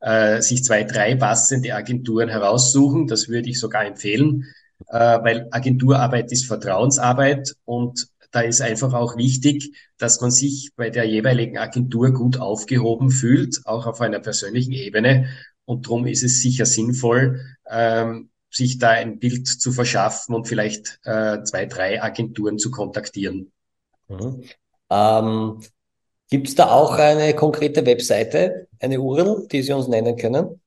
äh, 0.00 0.42
sich 0.42 0.64
zwei, 0.64 0.84
drei 0.84 1.14
passende 1.14 1.74
Agenturen 1.74 2.28
heraussuchen. 2.28 3.06
Das 3.06 3.28
würde 3.28 3.48
ich 3.48 3.60
sogar 3.60 3.84
empfehlen, 3.84 4.44
äh, 4.88 4.98
weil 4.98 5.48
Agenturarbeit 5.50 6.32
ist 6.32 6.46
Vertrauensarbeit 6.46 7.54
und 7.64 8.08
da 8.34 8.40
ist 8.40 8.60
einfach 8.60 8.92
auch 8.94 9.16
wichtig, 9.16 9.76
dass 9.96 10.20
man 10.20 10.32
sich 10.32 10.70
bei 10.74 10.90
der 10.90 11.04
jeweiligen 11.04 11.56
Agentur 11.56 12.12
gut 12.12 12.36
aufgehoben 12.36 13.10
fühlt, 13.10 13.60
auch 13.64 13.86
auf 13.86 14.00
einer 14.00 14.18
persönlichen 14.18 14.72
Ebene. 14.72 15.28
Und 15.64 15.86
darum 15.86 16.04
ist 16.06 16.24
es 16.24 16.42
sicher 16.42 16.66
sinnvoll, 16.66 17.40
ähm, 17.70 18.30
sich 18.54 18.78
da 18.78 18.90
ein 18.90 19.18
Bild 19.18 19.48
zu 19.48 19.72
verschaffen 19.72 20.34
und 20.34 20.46
vielleicht 20.46 21.00
äh, 21.04 21.42
zwei, 21.42 21.66
drei 21.66 22.02
Agenturen 22.02 22.58
zu 22.58 22.70
kontaktieren. 22.70 23.52
Mhm. 24.08 24.44
Ähm, 24.90 25.60
Gibt 26.30 26.48
es 26.48 26.54
da 26.54 26.70
auch 26.70 26.98
eine 26.98 27.34
konkrete 27.34 27.84
Webseite, 27.84 28.68
eine 28.80 28.98
URL, 29.00 29.46
die 29.50 29.62
Sie 29.62 29.72
uns 29.72 29.88
nennen 29.88 30.16
können? 30.16 30.60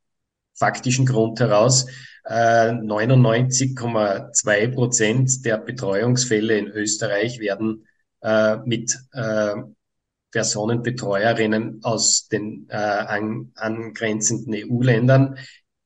faktischen 0.53 1.05
Grund 1.05 1.39
heraus, 1.39 1.85
äh, 2.25 2.71
99,2 2.71 4.73
Prozent 4.73 5.45
der 5.45 5.57
Betreuungsfälle 5.57 6.57
in 6.57 6.67
Österreich 6.67 7.39
werden 7.39 7.87
äh, 8.21 8.57
mit 8.65 8.97
äh, 9.13 9.55
Personenbetreuerinnen 10.31 11.81
aus 11.83 12.27
den 12.27 12.67
äh, 12.69 12.75
an, 12.75 13.51
angrenzenden 13.55 14.53
EU-Ländern 14.53 15.37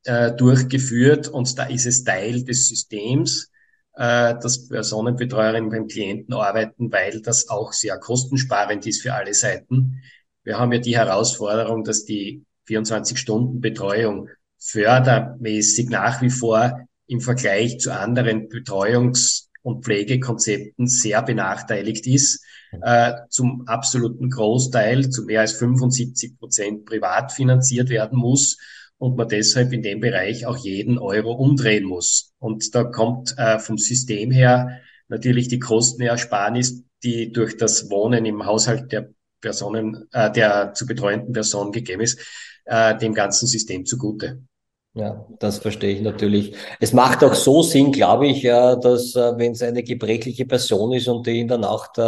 äh, 0.05 0.31
durchgeführt 0.31 1.27
und 1.27 1.59
da 1.59 1.65
ist 1.65 1.85
es 1.85 2.03
Teil 2.03 2.43
des 2.43 2.69
Systems, 2.69 3.51
äh, 3.97 4.35
dass 4.39 4.67
Personenbetreuerinnen 4.67 5.69
beim 5.69 5.87
Klienten 5.87 6.33
arbeiten, 6.33 6.91
weil 6.91 7.21
das 7.21 7.49
auch 7.49 7.73
sehr 7.73 7.97
kostensparend 7.97 8.85
ist 8.85 9.01
für 9.01 9.13
alle 9.13 9.33
Seiten. 9.33 10.01
Wir 10.43 10.59
haben 10.59 10.71
ja 10.71 10.79
die 10.79 10.95
Herausforderung, 10.95 11.83
dass 11.83 12.05
die 12.05 12.45
24-Stunden-Betreuung 12.69 14.29
fördermäßig 14.59 15.89
nach 15.89 16.21
wie 16.21 16.29
vor 16.29 16.87
im 17.07 17.21
Vergleich 17.21 17.79
zu 17.79 17.91
anderen 17.91 18.49
Betreuungs- 18.49 19.47
und 19.63 19.83
Pflegekonzepten 19.83 20.87
sehr 20.87 21.21
benachteiligt 21.23 22.05
ist. 22.07 22.43
Äh, 22.81 23.13
zum 23.29 23.67
absoluten 23.67 24.29
Großteil, 24.29 25.09
zu 25.09 25.23
mehr 25.23 25.41
als 25.41 25.53
75 25.53 26.37
Prozent 26.37 26.85
privat 26.85 27.31
finanziert 27.31 27.89
werden 27.89 28.19
muss 28.19 28.57
und 28.97 29.15
man 29.15 29.27
deshalb 29.27 29.73
in 29.73 29.83
dem 29.83 29.99
Bereich 29.99 30.45
auch 30.45 30.57
jeden 30.57 30.97
Euro 30.97 31.33
umdrehen 31.33 31.83
muss. 31.83 32.33
Und 32.39 32.73
da 32.73 32.83
kommt 32.83 33.35
äh, 33.37 33.59
vom 33.59 33.77
System 33.77 34.31
her 34.31 34.81
natürlich 35.07 35.47
die 35.47 35.59
Kostenersparnis, 35.59 36.83
die 37.03 37.31
durch 37.31 37.57
das 37.57 37.89
Wohnen 37.89 38.25
im 38.25 38.45
Haushalt 38.45 38.91
der 38.91 39.09
Personen, 39.41 40.07
äh, 40.11 40.31
der 40.31 40.73
zu 40.73 40.85
betreuenden 40.85 41.33
Person 41.33 41.71
gegeben 41.71 42.01
ist, 42.01 42.19
äh, 42.65 42.97
dem 42.97 43.13
ganzen 43.13 43.47
System 43.47 43.85
zugute. 43.85 44.41
Ja, 44.93 45.27
das 45.39 45.59
verstehe 45.59 45.93
ich 45.93 46.01
natürlich. 46.01 46.55
Es 46.79 46.91
macht 46.91 47.23
auch 47.23 47.35
so 47.35 47.61
Sinn, 47.61 47.91
glaube 47.91 48.25
ich, 48.27 48.41
dass 48.41 49.15
äh, 49.15 49.37
wenn 49.37 49.51
es 49.51 49.61
eine 49.61 49.83
gebrechliche 49.83 50.47
Person 50.47 50.91
ist 50.93 51.07
und 51.07 51.27
die 51.27 51.41
in 51.41 51.47
der 51.47 51.59
Nacht 51.59 51.99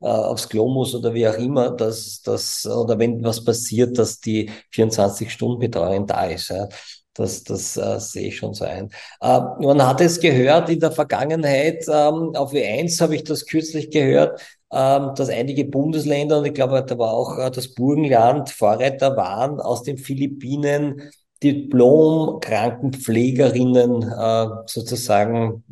äh, 0.00 0.06
aufs 0.06 0.48
Klo 0.48 0.68
muss 0.68 0.94
oder 0.94 1.14
wie 1.14 1.28
auch 1.28 1.38
immer, 1.38 1.70
dass 1.70 2.22
das 2.22 2.66
oder 2.66 2.98
wenn 2.98 3.22
was 3.24 3.44
passiert, 3.44 3.98
dass 3.98 4.20
die 4.20 4.50
24-Stunden-Betreuung 4.72 6.06
da 6.06 6.26
ist. 6.26 6.48
Ja. 6.48 6.68
Das, 7.14 7.44
das 7.44 7.78
äh, 7.78 7.98
sehe 7.98 8.28
ich 8.28 8.36
schon 8.36 8.52
so 8.52 8.66
ein. 8.66 8.90
Äh, 9.20 9.40
man 9.60 9.86
hat 9.86 10.02
es 10.02 10.20
gehört 10.20 10.68
in 10.68 10.80
der 10.80 10.92
Vergangenheit, 10.92 11.86
ähm, 11.88 12.32
auf 12.34 12.52
W1 12.52 13.00
habe 13.00 13.14
ich 13.14 13.24
das 13.24 13.46
kürzlich 13.46 13.90
gehört, 13.90 14.38
ähm, 14.70 15.12
dass 15.16 15.30
einige 15.30 15.64
Bundesländer, 15.64 16.38
und 16.38 16.44
ich 16.44 16.54
glaube, 16.54 16.84
da 16.84 16.98
war 16.98 17.12
auch 17.12 17.38
äh, 17.38 17.50
das 17.50 17.74
Burgenland, 17.74 18.50
Vorreiter 18.50 19.16
waren, 19.16 19.60
aus 19.60 19.82
den 19.82 19.96
Philippinen 19.96 21.10
Diplom-Krankenpflegerinnen 21.42 24.02
äh, 24.02 24.46
sozusagen 24.66 25.64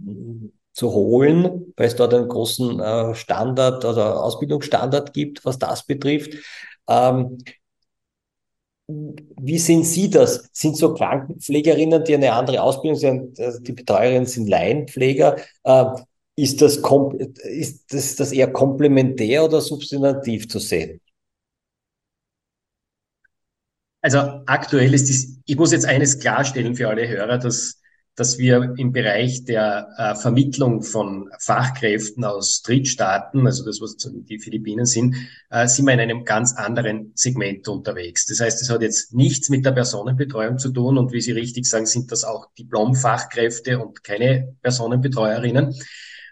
zu 0.75 0.93
holen, 0.93 1.73
weil 1.77 1.87
es 1.87 1.97
dort 1.97 2.13
einen 2.13 2.29
großen 2.29 2.81
äh, 2.81 3.15
Standard 3.15 3.85
oder 3.85 4.23
Ausbildungsstandard 4.23 5.13
gibt, 5.15 5.45
was 5.45 5.59
das 5.59 5.87
betrifft. 5.87 6.35
Ähm, 6.89 7.39
wie 8.87 9.59
sehen 9.59 9.85
Sie 9.85 10.11
das? 10.11 10.51
Sind 10.53 10.77
so 10.77 10.93
Krankenpflegerinnen, 10.93 12.05
die 12.05 12.15
eine 12.15 12.33
andere 12.33 12.61
Ausbildung 12.61 12.99
sind, 12.99 13.41
also 13.41 13.61
die 13.61 13.73
Betreuerinnen 13.73 14.27
sind 14.27 14.49
Laienpfleger, 14.49 15.37
äh, 15.63 15.85
ist 16.37 16.61
das, 16.61 16.81
ist 17.45 18.21
das, 18.21 18.33
eher 18.33 18.53
komplementär 18.53 19.45
oder 19.45 19.61
substantiv 19.61 20.49
zu 20.49 20.59
sehen? 20.59 21.01
Also 24.03 24.19
aktuell 24.47 24.93
ist 24.93 25.09
dies, 25.09 25.39
ich 25.47 25.57
muss 25.57 25.71
jetzt 25.71 25.87
eines 25.87 26.19
klarstellen 26.19 26.75
für 26.75 26.89
alle 26.89 27.09
Hörer, 27.09 27.39
dass 27.39 27.81
dass 28.17 28.39
wir 28.39 28.75
im 28.77 28.93
Bereich 28.93 29.45
der 29.45 29.89
äh, 29.97 30.15
Vermittlung 30.15 30.83
von 30.83 31.31
Fachkräften 31.41 32.25
aus 32.25 32.63
Drittstaaten, 32.63 33.47
also 33.47 33.65
das, 33.65 33.81
was 33.81 33.97
die 33.97 34.39
Philippinen 34.39 34.87
sind, 34.87 35.17
äh, 35.51 35.67
sind 35.67 35.87
wir 35.87 35.95
in 35.95 36.01
einem 36.01 36.25
ganz 36.25 36.55
anderen 36.55 37.13
Segment 37.15 37.67
unterwegs. 37.67 38.27
Das 38.27 38.41
heißt, 38.41 38.63
es 38.63 38.71
hat 38.71 38.83
jetzt 38.83 39.15
nichts 39.15 39.49
mit 39.51 39.65
der 39.65 39.73
Personenbetreuung 39.73 40.59
zu 40.59 40.71
tun 40.71 40.97
und 40.97 41.13
wie 41.13 41.21
Sie 41.21 41.33
richtig 41.33 41.67
sagen, 41.67 41.87
sind 41.87 42.13
das 42.13 42.23
auch 42.23 42.47
Diplom-Fachkräfte 42.57 43.81
und 43.81 44.05
keine 44.05 44.55
Personenbetreuerinnen. 44.63 45.75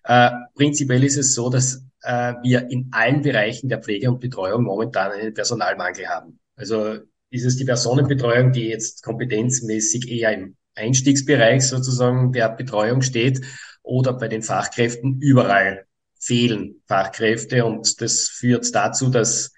Äh, 0.05 0.31
prinzipiell 0.55 1.03
ist 1.03 1.17
es 1.17 1.35
so, 1.35 1.51
dass 1.51 1.85
äh, 2.03 2.35
wir 2.43 2.71
in 2.71 2.89
allen 2.93 3.23
Bereichen 3.23 3.69
der 3.69 3.81
Pflege 3.81 4.09
und 4.09 4.21
Betreuung 4.21 4.65
momentan 4.65 5.11
einen 5.11 5.35
Personalmangel 5.35 6.07
haben. 6.07 6.39
Also 6.55 6.99
ist 7.31 7.45
es 7.45 7.57
die 7.57 7.65
Personenbetreuung, 7.65 8.53
die 8.53 8.69
jetzt 8.69 9.03
kompetenzmäßig 9.03 10.09
eher 10.09 10.33
im 10.33 10.57
Einstiegsbereich 10.75 11.67
sozusagen 11.67 12.33
der 12.33 12.49
Betreuung 12.49 13.03
steht 13.03 13.41
oder 13.83 14.13
bei 14.15 14.29
den 14.29 14.43
Fachkräften 14.43 15.21
überall 15.21 15.87
fehlen 16.19 16.83
Fachkräfte 16.87 17.65
und 17.65 18.01
das 18.01 18.29
führt 18.29 18.73
dazu, 18.75 19.11
dass 19.11 19.53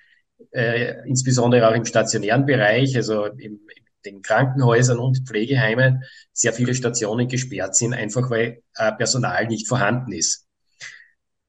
äh, 0.52 1.06
insbesondere 1.06 1.68
auch 1.68 1.74
im 1.74 1.84
stationären 1.84 2.46
Bereich, 2.46 2.96
also 2.96 3.26
im, 3.26 3.38
in 3.38 3.84
den 4.04 4.22
Krankenhäusern 4.22 4.98
und 4.98 5.26
Pflegeheimen, 5.26 6.04
sehr 6.32 6.52
viele 6.52 6.74
Stationen 6.74 7.28
gesperrt 7.28 7.76
sind, 7.76 7.92
einfach 7.92 8.30
weil 8.30 8.62
äh, 8.76 8.92
Personal 8.92 9.46
nicht 9.46 9.68
vorhanden 9.68 10.12
ist. 10.12 10.46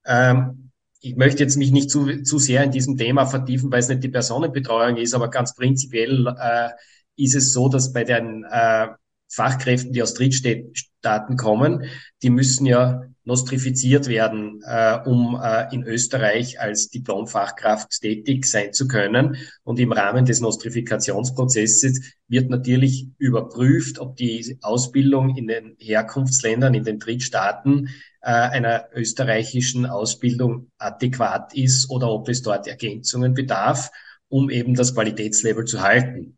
Ähm, 0.05 0.71
ich 0.99 1.15
möchte 1.15 1.43
jetzt 1.43 1.57
mich 1.57 1.71
nicht 1.71 1.89
zu, 1.89 2.23
zu 2.23 2.39
sehr 2.39 2.63
in 2.63 2.71
diesem 2.71 2.97
Thema 2.97 3.25
vertiefen, 3.25 3.71
weil 3.71 3.79
es 3.79 3.89
nicht 3.89 4.03
die 4.03 4.09
Personenbetreuung 4.09 4.97
ist, 4.97 5.13
aber 5.13 5.29
ganz 5.29 5.55
prinzipiell 5.55 6.27
äh, 6.37 6.69
ist 7.15 7.35
es 7.35 7.53
so, 7.53 7.69
dass 7.69 7.93
bei 7.93 8.03
den 8.03 8.43
äh, 8.49 8.87
Fachkräften, 9.35 9.93
die 9.93 10.01
aus 10.01 10.13
Drittstaaten 10.13 11.37
kommen, 11.37 11.85
die 12.23 12.29
müssen 12.29 12.65
ja 12.65 13.03
nostrifiziert 13.25 14.07
werden, 14.07 14.61
äh, 14.65 14.99
um 15.03 15.39
äh, 15.41 15.73
in 15.73 15.83
Österreich 15.83 16.59
als 16.59 16.89
Diplomfachkraft 16.89 18.01
tätig 18.01 18.45
sein 18.45 18.71
zu 18.71 18.87
können. 18.87 19.37
Und 19.63 19.79
im 19.79 19.91
Rahmen 19.91 20.25
des 20.25 20.41
Nostrifikationsprozesses 20.41 22.13
wird 22.27 22.49
natürlich 22.51 23.07
überprüft, 23.17 23.99
ob 23.99 24.15
die 24.15 24.59
Ausbildung 24.61 25.35
in 25.35 25.47
den 25.47 25.75
Herkunftsländern, 25.79 26.75
in 26.75 26.83
den 26.83 26.99
Drittstaaten 26.99 27.89
äh, 28.21 28.29
einer 28.29 28.85
österreichischen 28.93 29.87
Ausbildung 29.87 30.71
adäquat 30.77 31.55
ist 31.55 31.89
oder 31.89 32.11
ob 32.11 32.29
es 32.29 32.43
dort 32.43 32.67
Ergänzungen 32.67 33.33
bedarf, 33.33 33.89
um 34.29 34.51
eben 34.51 34.75
das 34.75 34.93
Qualitätslevel 34.93 35.65
zu 35.65 35.81
halten. 35.81 36.37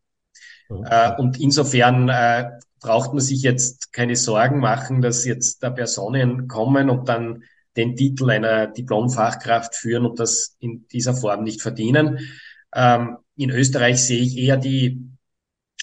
Okay. 0.70 0.88
Äh, 0.90 1.22
und 1.22 1.40
insofern 1.40 2.08
äh, 2.10 2.50
braucht 2.80 3.14
man 3.14 3.22
sich 3.22 3.42
jetzt 3.42 3.92
keine 3.94 4.16
Sorgen 4.16 4.60
machen, 4.60 5.02
dass 5.02 5.26
jetzt 5.26 5.64
da 5.64 5.70
Personen 5.70 6.48
kommen 6.48 6.90
und 6.90 7.10
dann 7.10 7.44
den 7.76 7.96
Titel 7.96 8.30
einer 8.30 8.68
Diplomfachkraft 8.68 9.76
führen 9.76 10.06
und 10.06 10.20
das 10.20 10.56
in 10.60 10.88
dieser 10.88 11.14
Form 11.14 11.44
nicht 11.44 11.62
verdienen. 11.62 12.20
Ähm, 12.74 13.18
in 13.36 13.52
Österreich 13.52 14.02
sehe 14.02 14.22
ich 14.22 14.38
eher 14.38 14.58
die 14.58 15.08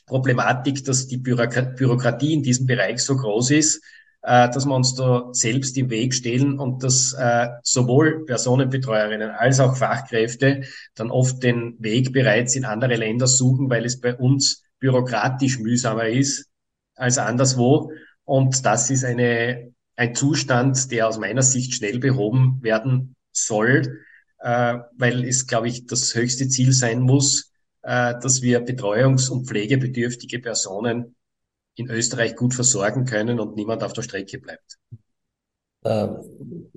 Problematik, 0.06 0.84
dass 0.84 1.06
die 1.06 1.16
Bürokratie 1.18 2.34
in 2.34 2.42
diesem 2.42 2.66
Bereich 2.66 2.98
so 2.98 3.16
groß 3.16 3.52
ist, 3.52 3.82
äh, 4.22 4.50
dass 4.50 4.66
wir 4.66 4.74
uns 4.74 4.94
da 4.94 5.28
selbst 5.32 5.76
im 5.78 5.88
Weg 5.88 6.14
stehen 6.14 6.58
und 6.58 6.82
dass 6.82 7.14
äh, 7.14 7.48
sowohl 7.62 8.24
Personenbetreuerinnen 8.26 9.30
als 9.30 9.60
auch 9.60 9.76
Fachkräfte 9.76 10.62
dann 10.94 11.10
oft 11.10 11.42
den 11.42 11.76
Weg 11.78 12.12
bereits 12.12 12.56
in 12.56 12.64
andere 12.64 12.96
Länder 12.96 13.26
suchen, 13.26 13.70
weil 13.70 13.84
es 13.84 14.00
bei 14.00 14.14
uns 14.14 14.64
bürokratisch 14.78 15.58
mühsamer 15.60 16.08
ist, 16.08 16.50
als 16.94 17.18
anderswo. 17.18 17.92
Und 18.24 18.64
das 18.64 18.90
ist 18.90 19.04
eine, 19.04 19.72
ein 19.96 20.14
Zustand, 20.14 20.90
der 20.90 21.08
aus 21.08 21.18
meiner 21.18 21.42
Sicht 21.42 21.74
schnell 21.74 21.98
behoben 21.98 22.58
werden 22.62 23.14
soll, 23.32 24.00
äh, 24.38 24.78
weil 24.96 25.24
es, 25.24 25.46
glaube 25.46 25.68
ich, 25.68 25.86
das 25.86 26.14
höchste 26.14 26.48
Ziel 26.48 26.72
sein 26.72 27.00
muss, 27.00 27.52
äh, 27.82 28.14
dass 28.20 28.42
wir 28.42 28.64
betreuungs- 28.64 29.30
und 29.30 29.46
pflegebedürftige 29.46 30.38
Personen 30.38 31.16
in 31.76 31.90
Österreich 31.90 32.36
gut 32.36 32.54
versorgen 32.54 33.04
können 33.04 33.40
und 33.40 33.56
niemand 33.56 33.82
auf 33.82 33.92
der 33.92 34.02
Strecke 34.02 34.38
bleibt. 34.38 34.78
Ähm. 35.84 36.70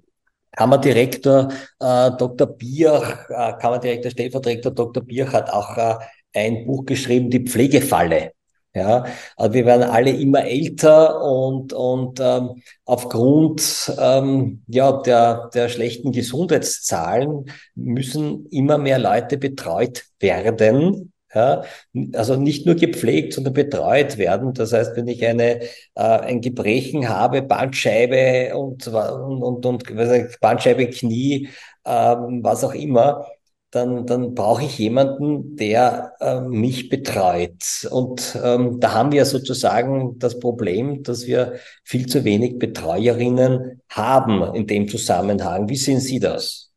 Kammerdirektor 0.58 1.49
äh, 1.80 2.12
Dr. 2.17 2.47
Bier, 2.47 3.19
äh, 3.30 3.53
Kammerdirektor 3.62 4.10
Stellvertreter 4.10 4.71
Dr. 4.71 5.03
Bier 5.03 5.32
hat 5.32 5.51
auch 5.51 5.77
äh, 5.77 5.97
ein 6.34 6.65
Buch 6.65 6.84
geschrieben, 6.84 7.30
die 7.30 7.45
Pflegefalle. 7.45 8.32
Ja, 8.78 9.06
also 9.38 9.54
wir 9.56 9.66
werden 9.66 9.84
alle 9.84 10.12
immer 10.12 10.46
älter 10.46 11.24
und, 11.24 11.74
und 11.74 12.20
ähm, 12.20 12.62
aufgrund 12.86 13.92
ähm, 14.00 14.62
ja, 14.68 14.92
der, 15.02 15.50
der 15.52 15.70
schlechten 15.70 16.12
Gesundheitszahlen 16.12 17.46
müssen 17.74 18.46
immer 18.52 18.78
mehr 18.78 19.00
Leute 19.00 19.38
betreut 19.40 20.04
werden. 20.20 21.12
Ja, 21.34 21.63
also 22.13 22.36
nicht 22.36 22.66
nur 22.66 22.76
gepflegt, 22.76 23.34
sondern 23.34 23.54
betreut 23.54 24.18
werden. 24.18 24.54
Das 24.54 24.74
heißt, 24.74 24.96
wenn 24.96 25.08
ich 25.08 25.26
eine, 25.26 25.62
äh, 25.62 25.70
ein 25.96 26.42
Gebrechen 26.42 27.10
habe, 27.10 27.42
Bandscheibe 27.42 28.56
und, 28.56 28.88
und, 28.88 29.44
und, 29.44 29.66
und 29.66 30.40
Bandscheibe, 30.40 30.88
Knie, 30.90 31.50
ähm, 31.86 32.40
was 32.44 32.63
auch 32.63 32.74
immer, 32.74 33.28
dann, 33.71 34.06
dann 34.06 34.34
brauche 34.34 34.63
ich 34.63 34.77
jemanden, 34.77 35.56
der 35.58 36.13
äh, 36.19 36.39
mich 36.41 36.89
betreut. 36.89 37.88
Und 37.91 38.38
ähm, 38.41 38.80
da 38.80 38.93
haben 38.93 39.12
wir 39.12 39.25
sozusagen 39.25 40.17
das 40.19 40.39
Problem, 40.39 41.03
dass 41.03 41.27
wir 41.27 41.56
viel 41.84 42.06
zu 42.08 42.23
wenig 42.23 42.60
Betreuerinnen 42.60 43.82
haben 43.89 44.56
in 44.56 44.67
dem 44.67 44.88
Zusammenhang. 44.88 45.67
Wie 45.67 45.75
sehen 45.75 45.99
Sie 45.99 46.19
das? 46.19 46.71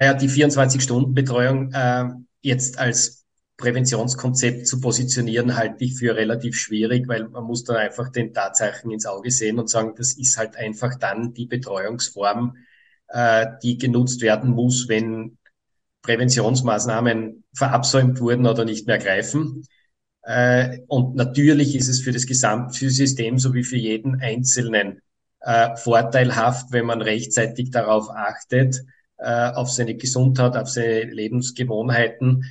Ja, 0.00 0.14
die 0.14 0.28
24-Stunden-Betreuung 0.28 1.72
äh, 1.72 2.04
jetzt 2.40 2.78
als 2.78 3.26
Präventionskonzept 3.58 4.66
zu 4.66 4.80
positionieren, 4.80 5.56
halte 5.56 5.84
ich 5.84 5.98
für 5.98 6.16
relativ 6.16 6.56
schwierig, 6.56 7.06
weil 7.08 7.28
man 7.28 7.44
muss 7.44 7.64
dann 7.64 7.76
einfach 7.76 8.08
den 8.10 8.32
Tatsachen 8.32 8.90
ins 8.90 9.04
Auge 9.04 9.30
sehen 9.30 9.58
und 9.58 9.68
sagen, 9.68 9.94
das 9.96 10.14
ist 10.14 10.38
halt 10.38 10.56
einfach 10.56 10.94
dann 10.98 11.34
die 11.34 11.44
Betreuungsform, 11.44 12.56
äh, 13.12 13.46
die 13.62 13.76
genutzt 13.76 14.20
werden 14.22 14.50
muss, 14.50 14.88
wenn 14.88 15.36
Präventionsmaßnahmen 16.02 17.44
verabsäumt 17.54 18.20
wurden 18.20 18.46
oder 18.46 18.64
nicht 18.64 18.86
mehr 18.86 18.98
greifen. 18.98 19.66
Äh, 20.22 20.78
und 20.86 21.16
natürlich 21.16 21.74
ist 21.74 21.88
es 21.88 22.00
für 22.00 22.12
das 22.12 22.26
Gesamtsystem 22.26 23.38
sowie 23.38 23.64
für 23.64 23.76
jeden 23.76 24.20
Einzelnen 24.20 25.02
äh, 25.40 25.76
vorteilhaft, 25.76 26.70
wenn 26.70 26.86
man 26.86 27.02
rechtzeitig 27.02 27.70
darauf 27.70 28.10
achtet, 28.10 28.82
auf 29.22 29.68
seine 29.68 29.96
Gesundheit, 29.96 30.56
auf 30.56 30.70
seine 30.70 31.02
Lebensgewohnheiten, 31.02 32.42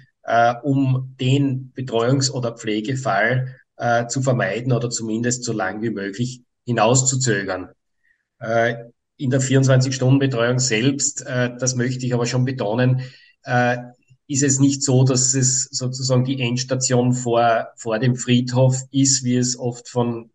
um 0.61 1.15
den 1.19 1.73
Betreuungs- 1.75 2.29
oder 2.29 2.55
Pflegefall 2.55 3.55
zu 4.07 4.21
vermeiden 4.21 4.71
oder 4.71 4.91
zumindest 4.91 5.45
so 5.45 5.51
lang 5.51 5.81
wie 5.81 5.89
möglich 5.89 6.43
hinauszuzögern. 6.67 7.69
In 9.19 9.29
der 9.31 9.41
24-Stunden-Betreuung 9.41 10.59
selbst, 10.59 11.25
äh, 11.25 11.51
das 11.59 11.75
möchte 11.75 12.05
ich 12.05 12.13
aber 12.13 12.25
schon 12.25 12.45
betonen, 12.45 13.01
äh, 13.43 13.75
ist 14.27 14.43
es 14.43 14.59
nicht 14.59 14.81
so, 14.81 15.03
dass 15.03 15.33
es 15.33 15.65
sozusagen 15.65 16.23
die 16.23 16.39
Endstation 16.39 17.11
vor, 17.11 17.67
vor 17.75 17.99
dem 17.99 18.15
Friedhof 18.15 18.77
ist, 18.91 19.25
wie 19.25 19.35
es 19.35 19.59
oft 19.59 19.89
von 19.89 20.31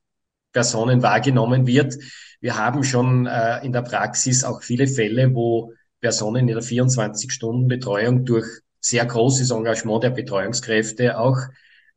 Personen 0.53 1.03
wahrgenommen 1.03 1.66
wird. 1.66 1.97
Wir 2.40 2.59
haben 2.59 2.85
schon 2.85 3.27
äh, 3.27 3.64
in 3.64 3.73
der 3.73 3.81
Praxis 3.81 4.44
auch 4.44 4.62
viele 4.62 4.87
Fälle, 4.87 5.35
wo 5.35 5.73
Personen 6.01 6.47
in 6.47 6.55
der 6.55 6.62
24-Stunden-Betreuung 6.62 8.27
durch 8.27 8.44
sehr 8.81 9.07
großes 9.07 9.51
Engagement 9.51 10.05
der 10.05 10.11
Betreuungskräfte 10.11 11.18
auch 11.18 11.38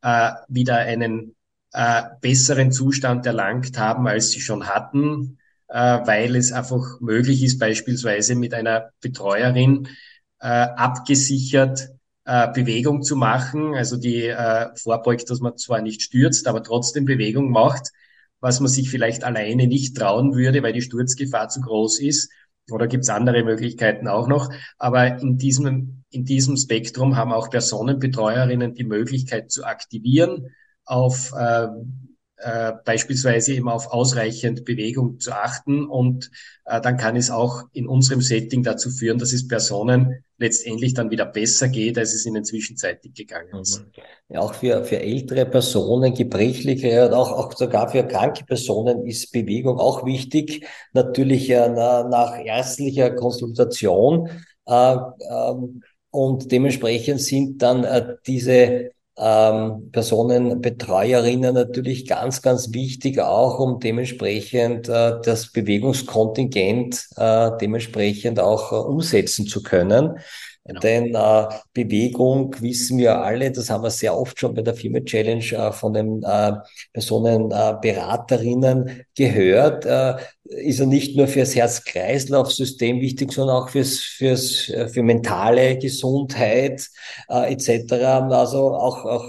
äh, 0.03 0.31
wieder 0.47 0.77
einen 0.77 1.35
äh, 1.73 2.03
besseren 2.21 2.71
Zustand 2.71 3.25
erlangt 3.25 3.77
haben, 3.77 4.07
als 4.07 4.31
sie 4.31 4.39
schon 4.39 4.67
hatten, 4.67 5.37
weil 5.69 6.35
es 6.35 6.51
einfach 6.53 7.01
möglich 7.01 7.43
ist, 7.43 7.59
beispielsweise 7.59 8.35
mit 8.35 8.53
einer 8.53 8.91
Betreuerin 9.01 9.87
äh, 10.39 10.47
abgesichert 10.47 11.89
äh, 12.25 12.51
Bewegung 12.51 13.03
zu 13.03 13.15
machen, 13.15 13.73
also 13.73 13.97
die 13.97 14.25
äh, 14.25 14.67
vorbeugt, 14.75 15.29
dass 15.29 15.39
man 15.39 15.57
zwar 15.57 15.81
nicht 15.81 16.01
stürzt, 16.01 16.47
aber 16.47 16.61
trotzdem 16.61 17.05
Bewegung 17.05 17.51
macht, 17.51 17.89
was 18.39 18.59
man 18.59 18.69
sich 18.69 18.89
vielleicht 18.89 19.23
alleine 19.23 19.65
nicht 19.65 19.95
trauen 19.95 20.35
würde, 20.35 20.61
weil 20.61 20.73
die 20.73 20.81
Sturzgefahr 20.81 21.49
zu 21.49 21.61
groß 21.61 22.01
ist. 22.01 22.29
Oder 22.69 22.87
gibt's 22.87 23.07
andere 23.07 23.43
Möglichkeiten 23.43 24.09
auch 24.09 24.27
noch. 24.27 24.51
Aber 24.77 25.19
in 25.21 25.37
diesem, 25.37 26.03
in 26.09 26.25
diesem 26.25 26.57
Spektrum 26.57 27.15
haben 27.15 27.31
auch 27.31 27.49
Personenbetreuerinnen 27.49 28.75
die 28.75 28.83
Möglichkeit 28.83 29.49
zu 29.49 29.63
aktivieren, 29.63 30.47
auf 30.83 31.31
äh, 31.31 31.67
äh, 32.37 32.73
beispielsweise 32.85 33.53
eben 33.53 33.67
auf 33.67 33.87
ausreichend 33.87 34.63
Bewegung 34.63 35.19
zu 35.19 35.31
achten. 35.31 35.85
Und 35.85 36.29
äh, 36.65 36.79
dann 36.81 36.97
kann 36.97 37.15
es 37.15 37.31
auch 37.31 37.63
in 37.73 37.87
unserem 37.87 38.21
Setting 38.21 38.63
dazu 38.63 38.89
führen, 38.91 39.17
dass 39.17 39.33
es 39.33 39.47
Personen 39.47 40.23
letztendlich 40.37 40.93
dann 40.93 41.09
wieder 41.09 41.25
besser 41.25 41.67
geht, 41.67 41.97
als 41.97 42.13
es 42.13 42.25
ihnen 42.25 42.43
zwischenzeitlich 42.43 43.13
gegangen 43.13 43.59
ist. 43.59 43.79
Mhm. 43.79 43.91
Ja, 44.29 44.41
auch 44.41 44.53
für, 44.53 44.83
für 44.83 44.99
ältere 44.99 45.45
Personen, 45.45 46.13
gebrechliche 46.13 47.07
und 47.07 47.13
auch, 47.13 47.31
auch 47.31 47.53
sogar 47.53 47.89
für 47.89 48.03
kranke 48.03 48.45
Personen 48.45 49.07
ist 49.07 49.31
Bewegung 49.31 49.79
auch 49.79 50.05
wichtig. 50.05 50.65
Natürlich 50.93 51.49
äh, 51.49 51.69
nach 51.69 52.37
ärztlicher 52.43 53.11
Konsultation. 53.11 54.29
Äh, 54.65 54.95
ähm, 55.31 55.81
und 56.11 56.51
dementsprechend 56.51 57.21
sind 57.21 57.61
dann 57.61 57.83
äh, 57.83 58.15
diese 58.25 58.91
ähm, 59.17 59.89
Personenbetreuerinnen 59.91 61.53
natürlich 61.53 62.07
ganz, 62.07 62.41
ganz 62.41 62.73
wichtig, 62.73 63.19
auch 63.19 63.59
um 63.59 63.79
dementsprechend 63.79 64.87
äh, 64.89 65.13
das 65.23 65.51
Bewegungskontingent 65.51 67.07
äh, 67.17 67.51
dementsprechend 67.59 68.39
auch 68.39 68.71
äh, 68.71 68.75
umsetzen 68.75 69.47
zu 69.47 69.63
können. 69.63 70.19
Genau. 70.67 70.79
Denn 70.81 71.15
äh, 71.15 71.47
Bewegung 71.73 72.53
wissen 72.59 72.97
wir 72.97 73.21
alle, 73.21 73.51
das 73.51 73.69
haben 73.69 73.83
wir 73.83 73.89
sehr 73.89 74.17
oft 74.17 74.37
schon 74.37 74.53
bei 74.53 74.61
der 74.61 74.73
Firma 74.73 74.99
Challenge 74.99 75.45
äh, 75.45 75.71
von 75.71 75.93
den 75.93 76.21
äh, 76.23 76.53
Personenberaterinnen 76.91 78.87
äh, 78.89 79.03
gehört, 79.15 79.85
äh, 79.85 80.15
ist 80.49 80.79
ja 80.79 80.85
nicht 80.85 81.15
nur 81.15 81.27
fürs 81.27 81.55
Herz-Kreislauf-System 81.55 83.01
wichtig, 83.01 83.31
sondern 83.31 83.57
auch 83.57 83.69
fürs, 83.69 83.99
fürs, 83.99 84.69
äh, 84.69 84.87
für 84.87 85.03
mentale 85.03 85.77
Gesundheit 85.77 86.87
äh, 87.29 87.53
etc. 87.53 87.93
Also 88.31 88.73
auch, 88.75 89.05
auch 89.05 89.25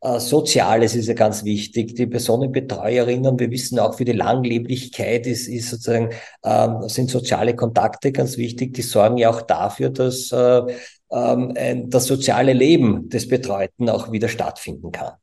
äh, 0.00 0.20
Soziales 0.20 0.94
ist 0.94 1.08
ja 1.08 1.14
ganz 1.14 1.44
wichtig. 1.44 1.94
Die 1.94 2.06
Personenbetreuerinnen, 2.06 3.38
wir 3.38 3.50
wissen 3.50 3.78
auch 3.78 3.94
für 3.94 4.04
die 4.04 4.12
Langleblichkeit 4.12 5.26
ist, 5.26 5.48
ist 5.48 5.70
sozusagen, 5.70 6.10
ähm, 6.44 6.88
sind 6.88 7.10
soziale 7.10 7.56
Kontakte 7.56 8.12
ganz 8.12 8.36
wichtig. 8.36 8.74
Die 8.74 8.82
sorgen 8.82 9.18
ja 9.18 9.30
auch 9.30 9.42
dafür, 9.42 9.90
dass 9.90 10.30
äh, 10.32 10.62
ähm, 11.10 11.90
das 11.90 12.06
soziale 12.06 12.52
Leben 12.52 13.08
des 13.08 13.26
Betreuten 13.26 13.88
auch 13.88 14.12
wieder 14.12 14.28
stattfinden 14.28 14.92
kann. 14.92 15.14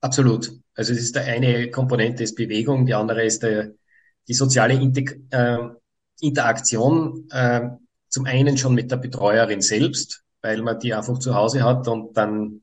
Absolut. 0.00 0.52
Also 0.74 0.92
es 0.92 1.00
ist 1.00 1.16
der 1.16 1.24
eine 1.24 1.70
Komponente 1.70 2.22
ist 2.22 2.36
Bewegung, 2.36 2.86
die 2.86 2.94
andere 2.94 3.24
ist 3.24 3.42
der, 3.42 3.72
die 4.28 4.34
soziale 4.34 4.74
Integ 4.74 5.20
äh, 5.30 5.58
Interaktion. 6.20 7.28
Äh, 7.30 7.70
zum 8.08 8.24
einen 8.24 8.56
schon 8.56 8.74
mit 8.74 8.90
der 8.90 8.96
Betreuerin 8.96 9.60
selbst, 9.60 10.22
weil 10.42 10.62
man 10.62 10.78
die 10.78 10.94
einfach 10.94 11.18
zu 11.18 11.34
Hause 11.34 11.62
hat 11.62 11.88
und 11.88 12.16
dann 12.16 12.62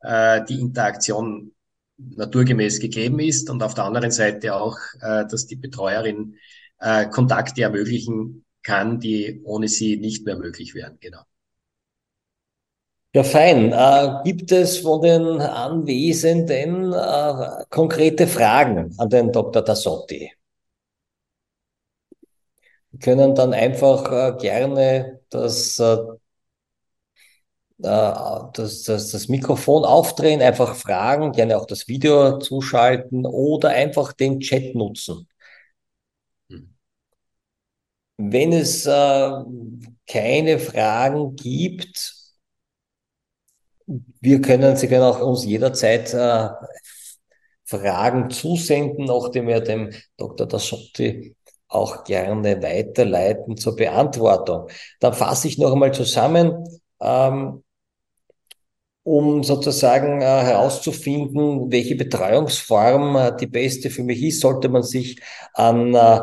äh, 0.00 0.44
die 0.44 0.60
Interaktion 0.60 1.52
naturgemäß 1.98 2.80
gegeben 2.80 3.20
ist 3.20 3.48
und 3.48 3.62
auf 3.62 3.74
der 3.74 3.84
anderen 3.84 4.10
Seite 4.10 4.54
auch, 4.54 4.76
äh, 5.00 5.24
dass 5.26 5.46
die 5.46 5.56
Betreuerin 5.56 6.36
äh, 6.80 7.06
Kontakte 7.06 7.62
ermöglichen 7.62 8.44
kann, 8.62 8.98
die 8.98 9.40
ohne 9.44 9.68
sie 9.68 9.96
nicht 9.96 10.24
mehr 10.26 10.36
möglich 10.36 10.74
wären. 10.74 10.98
Genau. 11.00 11.22
Ja, 13.14 13.22
fein. 13.22 13.72
Äh, 13.72 14.22
gibt 14.24 14.50
es 14.52 14.78
von 14.78 15.02
den 15.02 15.40
Anwesenden 15.40 16.92
äh, 16.92 17.64
konkrete 17.68 18.26
Fragen 18.26 18.94
an 18.98 19.10
den 19.10 19.30
Dr. 19.30 19.62
Dassotti? 19.62 20.32
Wir 22.92 22.98
können 23.00 23.34
dann 23.34 23.54
einfach 23.54 24.10
äh, 24.12 24.36
gerne 24.38 25.20
das 25.30 25.78
äh, 25.78 25.96
äh, 27.82 28.40
das, 28.54 28.84
das, 28.84 29.10
das 29.10 29.28
Mikrofon 29.28 29.84
aufdrehen, 29.84 30.40
einfach 30.40 30.76
fragen, 30.76 31.32
gerne 31.32 31.58
auch 31.58 31.66
das 31.66 31.88
Video 31.88 32.38
zuschalten 32.38 33.26
oder 33.26 33.70
einfach 33.70 34.12
den 34.12 34.40
Chat 34.40 34.74
nutzen. 34.74 35.28
Hm. 36.50 36.74
Wenn 38.18 38.52
es 38.52 38.86
äh, 38.86 39.30
keine 40.06 40.58
Fragen 40.58 41.34
gibt, 41.36 42.16
wir 44.20 44.40
können, 44.40 44.76
Sie 44.76 44.88
können 44.88 45.02
auch 45.02 45.20
uns 45.20 45.44
jederzeit 45.44 46.14
äh, 46.14 46.48
Fragen 47.64 48.30
zusenden, 48.30 49.06
nachdem 49.06 49.48
wir 49.48 49.60
dem 49.60 49.90
Dr. 50.16 50.46
Dassotti 50.46 51.34
auch 51.72 52.04
gerne 52.04 52.62
weiterleiten 52.62 53.56
zur 53.56 53.76
Beantwortung. 53.76 54.68
Dann 55.00 55.14
fasse 55.14 55.48
ich 55.48 55.58
noch 55.58 55.72
einmal 55.72 55.92
zusammen. 55.92 56.64
Ähm, 57.00 57.62
um 59.04 59.42
sozusagen 59.42 60.20
äh, 60.20 60.24
herauszufinden, 60.24 61.72
welche 61.72 61.96
Betreuungsform 61.96 63.16
äh, 63.16 63.36
die 63.36 63.48
beste 63.48 63.90
für 63.90 64.04
mich 64.04 64.22
ist, 64.22 64.40
sollte 64.40 64.68
man 64.68 64.84
sich 64.84 65.20
an 65.54 65.94
äh, 65.94 66.20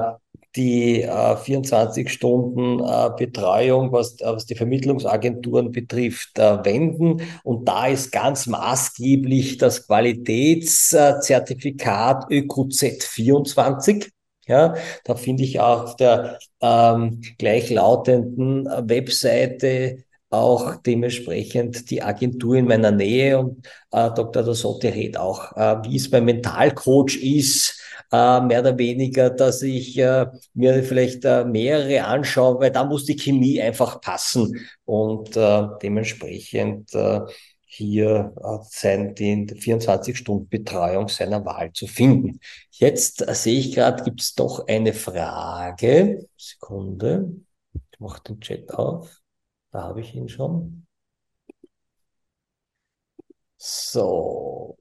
die 0.56 1.02
äh, 1.02 1.36
24 1.38 2.12
Stunden 2.12 2.80
äh, 2.80 3.10
Betreuung, 3.18 3.92
was, 3.92 4.20
äh, 4.22 4.26
was 4.26 4.46
die 4.46 4.56
Vermittlungsagenturen 4.56 5.72
betrifft, 5.72 6.40
äh, 6.40 6.64
wenden. 6.66 7.22
Und 7.44 7.68
da 7.68 7.88
ist 7.88 8.12
ganz 8.12 8.48
maßgeblich 8.48 9.58
das 9.58 9.86
Qualitätszertifikat 9.86 12.32
ÖQZ 12.32 13.04
24. 13.04 14.10
Ja, 14.50 14.74
da 15.06 15.16
finde 15.16 15.44
ich 15.44 15.60
auch 15.60 15.84
auf 15.84 15.96
der 15.96 16.40
ähm, 16.62 17.22
gleichlautenden 17.38 18.66
Webseite 18.90 20.04
auch 20.32 20.76
dementsprechend 20.78 21.90
die 21.92 22.02
Agentur 22.02 22.56
in 22.56 22.66
meiner 22.66 22.90
Nähe 22.92 23.38
und 23.40 23.66
äh, 23.92 24.10
Dr. 24.12 24.44
Dasotti 24.44 24.88
rät 24.90 25.18
auch, 25.18 25.56
äh, 25.56 25.78
wie 25.84 25.98
es 25.98 26.10
beim 26.10 26.26
Mentalcoach 26.26 27.18
ist, 27.18 27.80
äh, 28.12 28.42
mehr 28.42 28.62
oder 28.62 28.78
weniger, 28.78 29.30
dass 29.30 29.62
ich 29.62 29.98
äh, 30.00 30.26
mir 30.56 30.84
vielleicht 30.84 31.26
äh, 31.26 31.46
mehrere 31.46 32.06
anschaue, 32.06 32.60
weil 32.60 32.72
da 32.72 32.84
muss 32.86 33.06
die 33.06 33.16
Chemie 33.18 33.62
einfach 33.62 34.02
passen 34.02 34.60
und 34.86 35.38
äh, 35.38 35.68
dementsprechend 35.84 36.94
äh, 36.96 37.22
hier 37.72 38.34
äh, 38.44 38.58
sein, 38.68 39.14
die 39.14 39.46
24-Stunden-Betreuung 39.46 41.08
seiner 41.08 41.46
Wahl 41.46 41.72
zu 41.72 41.86
finden. 41.86 42.40
Jetzt 42.72 43.22
äh, 43.28 43.36
sehe 43.36 43.60
ich 43.60 43.76
gerade, 43.76 44.04
gibt 44.04 44.22
es 44.22 44.34
doch 44.34 44.68
eine 44.68 44.92
Frage. 44.94 46.28
Sekunde, 46.36 47.32
ich 47.92 48.00
mache 48.00 48.24
den 48.24 48.42
Chat 48.42 48.74
auf. 48.74 49.22
Da 49.72 49.84
habe 49.84 50.02
ich 50.02 50.16
ihn 50.16 50.30
schon. 50.30 50.88
So. 53.58 54.78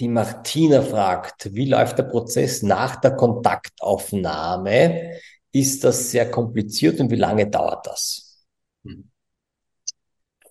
Die 0.00 0.08
Martina 0.08 0.82
fragt, 0.82 1.54
wie 1.54 1.64
läuft 1.64 1.98
der 1.98 2.04
Prozess 2.04 2.62
nach 2.62 2.96
der 3.00 3.16
Kontaktaufnahme? 3.16 5.18
Ist 5.52 5.84
das 5.84 6.10
sehr 6.10 6.30
kompliziert 6.30 7.00
und 7.00 7.10
wie 7.10 7.16
lange 7.16 7.48
dauert 7.48 7.86
das? 7.86 8.27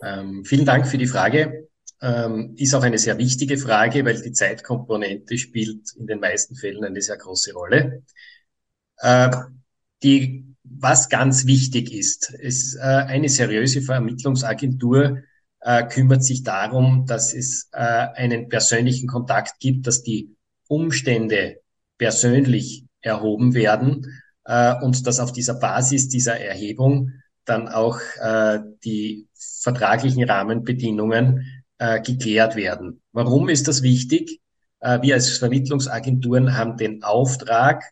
Hm. 0.01 0.29
Ähm, 0.29 0.45
vielen 0.45 0.65
Dank 0.65 0.87
für 0.87 0.97
die 0.97 1.07
Frage. 1.07 1.67
Ähm, 2.01 2.53
ist 2.57 2.75
auch 2.75 2.83
eine 2.83 2.99
sehr 2.99 3.17
wichtige 3.17 3.57
Frage, 3.57 4.05
weil 4.05 4.21
die 4.21 4.31
Zeitkomponente 4.31 5.37
spielt 5.37 5.93
in 5.95 6.05
den 6.05 6.19
meisten 6.19 6.55
Fällen 6.55 6.83
eine 6.83 7.01
sehr 7.01 7.17
große 7.17 7.53
Rolle. 7.53 8.03
Äh, 8.97 9.31
die 10.03 10.47
was 10.69 11.09
ganz 11.09 11.45
wichtig 11.45 11.93
ist, 11.93 12.33
ist 12.33 12.75
äh, 12.75 12.81
eine 12.81 13.29
seriöse 13.29 13.81
Vermittlungsagentur 13.81 15.23
äh, 15.61 15.87
kümmert 15.87 16.23
sich 16.23 16.43
darum, 16.43 17.05
dass 17.05 17.33
es 17.33 17.69
äh, 17.71 17.79
einen 17.79 18.49
persönlichen 18.49 19.07
Kontakt 19.07 19.59
gibt, 19.59 19.87
dass 19.87 20.03
die 20.03 20.35
Umstände 20.67 21.61
persönlich 21.97 22.85
erhoben 23.01 23.53
werden 23.53 24.21
äh, 24.45 24.75
und 24.81 25.07
dass 25.07 25.19
auf 25.19 25.31
dieser 25.31 25.55
Basis 25.55 26.09
dieser 26.09 26.39
Erhebung 26.39 27.11
dann 27.45 27.67
auch 27.67 27.99
äh, 28.19 28.59
die 28.83 29.26
vertraglichen 29.61 30.23
Rahmenbedingungen 30.23 31.63
äh, 31.77 32.01
geklärt 32.01 32.55
werden. 32.55 33.01
Warum 33.11 33.49
ist 33.49 33.67
das 33.67 33.81
wichtig? 33.81 34.39
Äh, 34.79 35.01
wir 35.01 35.15
als 35.15 35.37
Vermittlungsagenturen 35.37 36.57
haben 36.57 36.77
den 36.77 37.03
Auftrag, 37.03 37.83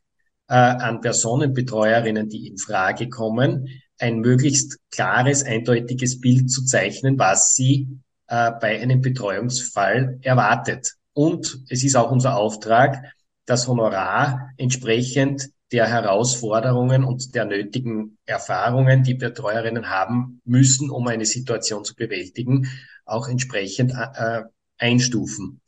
äh, 0.48 0.54
an 0.54 1.02
Personenbetreuerinnen, 1.02 2.30
die 2.30 2.48
in 2.48 2.58
Frage 2.58 3.10
kommen, 3.10 3.68
ein 3.98 4.20
möglichst 4.20 4.78
klares, 4.92 5.44
eindeutiges 5.44 6.20
Bild 6.20 6.52
zu 6.52 6.66
zeichnen, 6.66 7.18
was 7.18 7.56
sie 7.56 7.88
äh, 8.28 8.52
bei 8.60 8.80
einem 8.82 9.02
Betreuungsfall 9.02 10.20
erwartet. 10.22 10.94
Und 11.14 11.64
es 11.70 11.84
ist 11.84 11.96
auch 11.96 12.12
unser 12.12 12.36
Auftrag, 12.36 13.04
das 13.46 13.68
Honorar 13.68 14.52
entsprechend 14.58 15.50
der 15.76 15.90
Herausforderungen 15.90 17.04
und 17.04 17.36
der 17.36 17.44
nötigen 17.44 18.18
Erfahrungen, 18.26 19.04
die 19.04 19.14
Betreuerinnen 19.14 19.90
haben 19.90 20.40
müssen, 20.46 20.90
um 20.90 21.06
eine 21.08 21.26
Situation 21.26 21.84
zu 21.84 21.96
bewältigen, 21.96 22.70
auch 23.04 23.28
entsprechend 23.28 23.92
äh, 23.92 24.44
einstufen. 24.78 25.60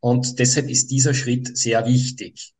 Und 0.00 0.40
deshalb 0.40 0.68
ist 0.68 0.90
dieser 0.90 1.14
Schritt 1.14 1.56
sehr 1.56 1.86
wichtig. 1.86 2.54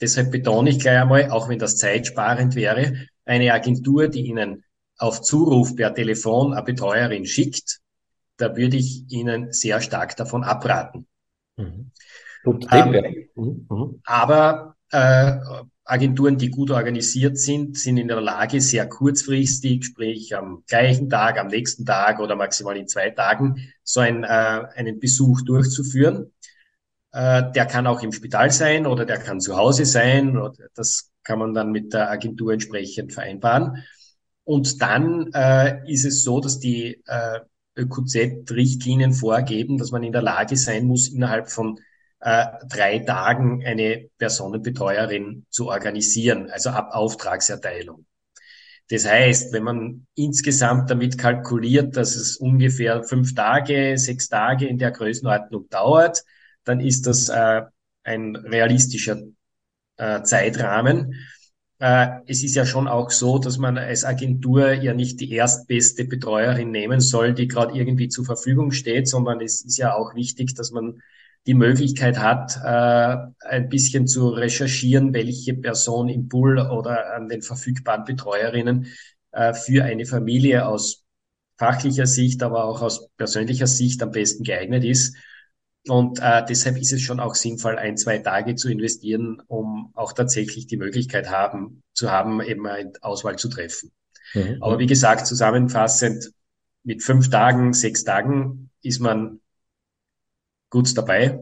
Deshalb 0.00 0.30
betone 0.30 0.70
ich 0.70 0.78
gleich 0.78 1.00
einmal, 1.00 1.28
auch 1.30 1.48
wenn 1.48 1.58
das 1.58 1.76
zeitsparend 1.76 2.54
wäre, 2.54 3.08
eine 3.24 3.52
Agentur, 3.52 4.06
die 4.06 4.26
Ihnen 4.26 4.62
auf 4.96 5.22
Zuruf 5.22 5.74
per 5.74 5.92
Telefon 5.92 6.52
eine 6.52 6.62
Betreuerin 6.62 7.26
schickt, 7.26 7.80
da 8.36 8.56
würde 8.56 8.76
ich 8.76 9.06
Ihnen 9.08 9.52
sehr 9.52 9.80
stark 9.80 10.14
davon 10.14 10.44
abraten. 10.44 11.08
Mhm. 11.56 11.90
Ähm, 12.70 13.26
mhm. 13.34 13.66
mhm. 13.68 14.00
Aber 14.04 14.73
äh, 14.90 15.38
Agenturen, 15.84 16.38
die 16.38 16.50
gut 16.50 16.70
organisiert 16.70 17.36
sind, 17.36 17.76
sind 17.76 17.98
in 17.98 18.08
der 18.08 18.20
Lage, 18.20 18.60
sehr 18.60 18.88
kurzfristig, 18.88 19.84
sprich 19.84 20.34
am 20.34 20.64
gleichen 20.66 21.10
Tag, 21.10 21.38
am 21.38 21.48
nächsten 21.48 21.84
Tag 21.84 22.20
oder 22.20 22.36
maximal 22.36 22.76
in 22.76 22.88
zwei 22.88 23.10
Tagen, 23.10 23.72
so 23.82 24.00
ein, 24.00 24.24
äh, 24.24 24.26
einen 24.26 24.98
Besuch 24.98 25.42
durchzuführen. 25.42 26.32
Äh, 27.12 27.52
der 27.52 27.66
kann 27.66 27.86
auch 27.86 28.02
im 28.02 28.12
Spital 28.12 28.50
sein 28.50 28.86
oder 28.86 29.04
der 29.04 29.18
kann 29.18 29.40
zu 29.40 29.56
Hause 29.56 29.84
sein. 29.84 30.38
Das 30.74 31.10
kann 31.22 31.38
man 31.38 31.52
dann 31.52 31.70
mit 31.70 31.92
der 31.92 32.10
Agentur 32.10 32.52
entsprechend 32.54 33.12
vereinbaren. 33.12 33.84
Und 34.44 34.80
dann 34.80 35.30
äh, 35.32 35.90
ist 35.90 36.04
es 36.04 36.24
so, 36.24 36.40
dass 36.40 36.58
die 36.58 37.02
äh, 37.06 37.40
ÖQZ-Richtlinien 37.76 39.12
vorgeben, 39.12 39.78
dass 39.78 39.90
man 39.90 40.02
in 40.02 40.12
der 40.12 40.22
Lage 40.22 40.56
sein 40.56 40.86
muss, 40.86 41.08
innerhalb 41.08 41.50
von 41.50 41.78
äh, 42.24 42.46
drei 42.70 43.00
Tagen 43.00 43.62
eine 43.66 44.08
Personenbetreuerin 44.16 45.44
zu 45.50 45.68
organisieren, 45.68 46.50
also 46.50 46.70
ab 46.70 46.88
Auftragserteilung. 46.92 48.06
Das 48.88 49.06
heißt, 49.06 49.52
wenn 49.52 49.62
man 49.62 50.06
insgesamt 50.14 50.90
damit 50.90 51.18
kalkuliert, 51.18 51.96
dass 51.98 52.16
es 52.16 52.38
ungefähr 52.38 53.02
fünf 53.02 53.34
Tage, 53.34 53.98
sechs 53.98 54.28
Tage 54.30 54.66
in 54.66 54.78
der 54.78 54.90
Größenordnung 54.90 55.68
dauert, 55.68 56.22
dann 56.64 56.80
ist 56.80 57.06
das 57.06 57.28
äh, 57.28 57.62
ein 58.04 58.36
realistischer 58.36 59.18
äh, 59.98 60.22
Zeitrahmen. 60.22 61.14
Äh, 61.78 62.08
es 62.26 62.42
ist 62.42 62.54
ja 62.54 62.64
schon 62.64 62.88
auch 62.88 63.10
so, 63.10 63.38
dass 63.38 63.58
man 63.58 63.76
als 63.76 64.04
Agentur 64.06 64.72
ja 64.72 64.94
nicht 64.94 65.20
die 65.20 65.30
erstbeste 65.32 66.06
Betreuerin 66.06 66.70
nehmen 66.70 67.00
soll, 67.00 67.34
die 67.34 67.48
gerade 67.48 67.74
irgendwie 67.76 68.08
zur 68.08 68.24
Verfügung 68.24 68.70
steht, 68.70 69.08
sondern 69.08 69.42
es 69.42 69.62
ist 69.62 69.76
ja 69.76 69.94
auch 69.94 70.14
wichtig, 70.14 70.54
dass 70.54 70.70
man 70.70 71.02
die 71.46 71.54
Möglichkeit 71.54 72.18
hat, 72.18 72.58
äh, 72.64 73.46
ein 73.46 73.68
bisschen 73.68 74.06
zu 74.06 74.30
recherchieren, 74.30 75.12
welche 75.12 75.54
Person 75.54 76.08
im 76.08 76.28
Pool 76.28 76.58
oder 76.58 77.14
an 77.14 77.28
den 77.28 77.42
verfügbaren 77.42 78.04
Betreuerinnen 78.04 78.86
äh, 79.32 79.52
für 79.52 79.84
eine 79.84 80.06
Familie 80.06 80.66
aus 80.66 81.04
fachlicher 81.58 82.06
Sicht, 82.06 82.42
aber 82.42 82.64
auch 82.64 82.82
aus 82.82 83.08
persönlicher 83.16 83.66
Sicht 83.66 84.02
am 84.02 84.10
besten 84.10 84.42
geeignet 84.42 84.84
ist. 84.84 85.16
Und 85.86 86.18
äh, 86.20 86.42
deshalb 86.48 86.78
ist 86.78 86.92
es 86.92 87.02
schon 87.02 87.20
auch 87.20 87.34
sinnvoll, 87.34 87.76
ein, 87.76 87.98
zwei 87.98 88.18
Tage 88.18 88.54
zu 88.54 88.70
investieren, 88.70 89.42
um 89.46 89.90
auch 89.94 90.14
tatsächlich 90.14 90.66
die 90.66 90.78
Möglichkeit 90.78 91.30
haben, 91.30 91.82
zu 91.92 92.10
haben, 92.10 92.40
eben 92.40 92.66
eine 92.66 92.92
Auswahl 93.02 93.36
zu 93.36 93.48
treffen. 93.48 93.92
Mhm. 94.32 94.58
Aber 94.60 94.78
wie 94.78 94.86
gesagt, 94.86 95.26
zusammenfassend, 95.26 96.32
mit 96.84 97.02
fünf 97.02 97.30
Tagen, 97.30 97.72
sechs 97.72 98.04
Tagen 98.04 98.70
ist 98.82 99.00
man 99.00 99.40
gut 100.74 100.98
dabei. 100.98 101.40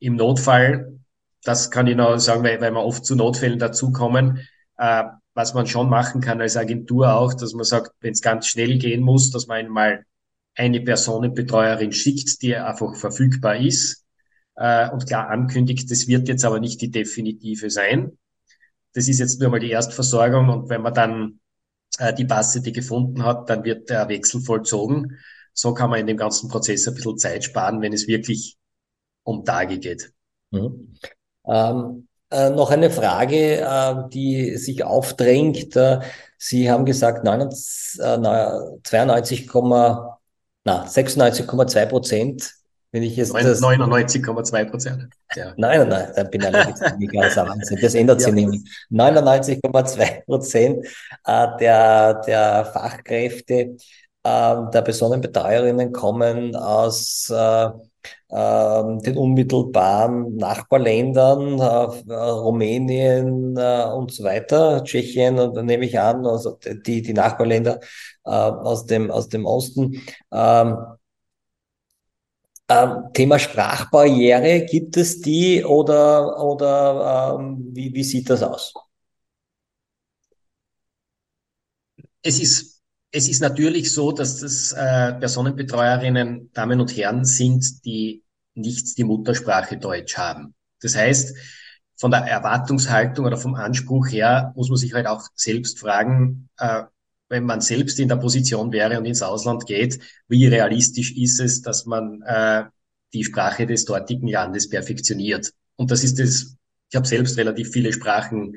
Im 0.00 0.16
Notfall, 0.16 0.98
das 1.44 1.70
kann 1.70 1.86
ich 1.86 1.96
noch 1.96 2.18
sagen, 2.18 2.42
weil, 2.42 2.60
weil 2.60 2.72
wir 2.72 2.84
oft 2.84 3.06
zu 3.06 3.14
Notfällen 3.14 3.60
dazukommen, 3.60 4.46
äh, 4.76 5.04
was 5.34 5.54
man 5.54 5.68
schon 5.68 5.88
machen 5.88 6.20
kann 6.20 6.40
als 6.40 6.56
Agentur 6.56 7.14
auch, 7.14 7.32
dass 7.32 7.54
man 7.54 7.64
sagt, 7.64 7.92
wenn 8.00 8.12
es 8.12 8.20
ganz 8.20 8.48
schnell 8.48 8.78
gehen 8.78 9.02
muss, 9.02 9.30
dass 9.30 9.46
man 9.46 9.58
einmal 9.58 10.04
eine 10.56 10.80
Personenbetreuerin 10.80 11.92
schickt, 11.92 12.42
die 12.42 12.56
einfach 12.56 12.96
verfügbar 12.96 13.56
ist 13.56 14.04
äh, 14.56 14.90
und 14.90 15.06
klar 15.06 15.30
ankündigt, 15.30 15.88
das 15.88 16.08
wird 16.08 16.26
jetzt 16.26 16.44
aber 16.44 16.58
nicht 16.58 16.80
die 16.80 16.90
definitive 16.90 17.70
sein. 17.70 18.18
Das 18.94 19.06
ist 19.06 19.20
jetzt 19.20 19.40
nur 19.40 19.50
mal 19.50 19.60
die 19.60 19.70
Erstversorgung 19.70 20.48
und 20.48 20.68
wenn 20.68 20.82
man 20.82 20.92
dann 20.92 21.40
äh, 21.98 22.12
die 22.12 22.24
Passete 22.24 22.72
gefunden 22.72 23.24
hat, 23.24 23.48
dann 23.48 23.62
wird 23.62 23.88
der 23.90 24.08
Wechsel 24.08 24.40
vollzogen 24.40 25.18
so 25.52 25.74
kann 25.74 25.90
man 25.90 26.00
in 26.00 26.06
dem 26.06 26.16
ganzen 26.16 26.48
Prozess 26.48 26.88
ein 26.88 26.94
bisschen 26.94 27.18
Zeit 27.18 27.44
sparen, 27.44 27.82
wenn 27.82 27.92
es 27.92 28.08
wirklich 28.08 28.56
um 29.24 29.44
Tage 29.44 29.78
geht. 29.78 30.12
Mhm. 30.50 30.94
Ähm, 31.46 32.08
äh, 32.30 32.50
noch 32.50 32.70
eine 32.70 32.90
Frage, 32.90 33.60
äh, 33.60 33.94
die 34.12 34.56
sich 34.56 34.84
aufdrängt. 34.84 35.74
Äh, 35.76 36.00
Sie 36.38 36.70
haben 36.70 36.84
gesagt, 36.84 37.26
92, 37.26 39.50
na, 40.64 40.86
96,2 40.86 41.86
Prozent 41.86 42.60
wenn 42.92 43.04
ich 43.04 43.16
jetzt 43.16 43.34
99,2 43.34 44.64
Prozent. 44.64 45.08
Ja. 45.36 45.52
Nein, 45.56 45.78
nein, 45.78 45.88
nein, 45.88 46.12
dann 46.16 46.30
bin 46.30 46.42
ich 46.42 47.20
als 47.20 47.36
Wahnsinn. 47.36 47.78
Das 47.80 47.94
ändert 47.94 48.20
sich 48.20 48.30
ja. 48.30 48.34
nämlich. 48.34 48.62
99,2 48.90 50.24
Prozent 50.24 50.86
äh, 51.24 51.46
der, 51.60 52.14
der 52.26 52.64
Fachkräfte 52.72 53.76
ähm, 54.24 54.70
der 54.72 54.82
Personenbetreuerinnen 54.82 55.92
kommen 55.92 56.54
aus 56.56 57.30
äh, 57.30 57.66
äh, 58.28 58.82
den 59.02 59.16
unmittelbaren 59.16 60.36
Nachbarländern, 60.36 61.58
äh, 61.58 62.14
Rumänien 62.14 63.56
äh, 63.56 63.84
und 63.94 64.12
so 64.12 64.24
weiter, 64.24 64.84
Tschechien, 64.84 65.38
und 65.38 65.54
dann 65.56 65.66
nehme 65.66 65.84
ich 65.84 65.98
an, 65.98 66.26
also 66.26 66.58
die, 66.86 67.02
die 67.02 67.12
Nachbarländer 67.12 67.80
aus, 68.22 68.86
dem, 68.86 69.10
aus 69.10 69.28
dem 69.28 69.46
Osten. 69.46 70.00
Ähm, 70.32 70.76
ähm, 72.70 73.10
Thema 73.12 73.38
Sprachbarriere, 73.38 74.64
gibt 74.64 74.96
es 74.96 75.20
die 75.20 75.64
oder, 75.64 76.42
oder 76.42 77.36
ähm, 77.38 77.70
wie, 77.72 77.92
wie 77.92 78.04
sieht 78.04 78.30
das 78.30 78.42
aus? 78.42 78.72
Es 82.22 82.40
ist 82.40 82.69
es 83.12 83.28
ist 83.28 83.40
natürlich 83.40 83.92
so, 83.92 84.12
dass 84.12 84.38
das 84.38 84.72
äh, 84.72 85.12
Personenbetreuerinnen 85.14 86.50
Damen 86.52 86.80
und 86.80 86.96
Herren 86.96 87.24
sind, 87.24 87.84
die 87.84 88.22
nicht 88.54 88.96
die 88.98 89.04
Muttersprache 89.04 89.78
Deutsch 89.78 90.16
haben. 90.16 90.54
Das 90.80 90.96
heißt, 90.96 91.36
von 91.96 92.10
der 92.10 92.20
Erwartungshaltung 92.20 93.26
oder 93.26 93.36
vom 93.36 93.54
Anspruch 93.54 94.08
her 94.08 94.52
muss 94.56 94.68
man 94.68 94.78
sich 94.78 94.94
halt 94.94 95.06
auch 95.06 95.28
selbst 95.34 95.78
fragen, 95.78 96.48
äh, 96.58 96.84
wenn 97.28 97.44
man 97.44 97.60
selbst 97.60 97.98
in 98.00 98.08
der 98.08 98.16
Position 98.16 98.72
wäre 98.72 98.98
und 98.98 99.04
ins 99.04 99.22
Ausland 99.22 99.66
geht, 99.66 100.00
wie 100.28 100.46
realistisch 100.46 101.16
ist 101.16 101.40
es, 101.40 101.62
dass 101.62 101.86
man 101.86 102.22
äh, 102.22 102.64
die 103.12 103.24
Sprache 103.24 103.66
des 103.66 103.84
dortigen 103.84 104.28
Landes 104.28 104.68
perfektioniert. 104.68 105.52
Und 105.76 105.90
das 105.90 106.04
ist 106.04 106.18
das, 106.18 106.56
ich 106.88 106.96
habe 106.96 107.06
selbst 107.06 107.36
relativ 107.36 107.70
viele 107.70 107.92
Sprachen 107.92 108.56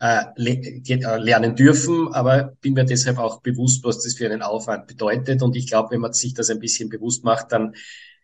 äh, 0.00 0.24
äh, 0.36 1.16
lernen 1.16 1.56
dürfen, 1.56 2.12
aber 2.12 2.52
bin 2.60 2.74
mir 2.74 2.84
deshalb 2.84 3.18
auch 3.18 3.40
bewusst, 3.40 3.84
was 3.84 4.02
das 4.02 4.14
für 4.14 4.26
einen 4.26 4.42
Aufwand 4.42 4.86
bedeutet. 4.86 5.42
Und 5.42 5.56
ich 5.56 5.66
glaube, 5.66 5.90
wenn 5.92 6.00
man 6.00 6.12
sich 6.12 6.34
das 6.34 6.50
ein 6.50 6.60
bisschen 6.60 6.88
bewusst 6.88 7.24
macht, 7.24 7.52
dann 7.52 7.74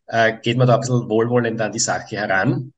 äh, 0.07 0.39
geht 0.41 0.57
man 0.57 0.67
da 0.67 0.75
ein 0.75 0.81
bisschen 0.81 1.09
wohlwollend 1.09 1.61
an 1.61 1.73
die 1.73 1.79
Sache 1.79 2.17
heran. 2.17 2.73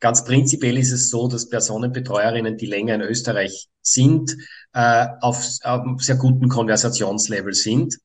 Ganz 0.00 0.24
prinzipiell 0.24 0.78
ist 0.78 0.92
es 0.92 1.10
so, 1.10 1.28
dass 1.28 1.48
Personenbetreuerinnen, 1.48 2.56
die 2.56 2.66
länger 2.66 2.94
in 2.94 3.00
Österreich 3.02 3.68
sind, 3.82 4.36
äh, 4.72 5.06
auf, 5.20 5.44
auf 5.62 5.80
einem 5.80 5.98
sehr 5.98 6.16
guten 6.16 6.48
Konversationslevel 6.48 7.52
sind. 7.52 7.98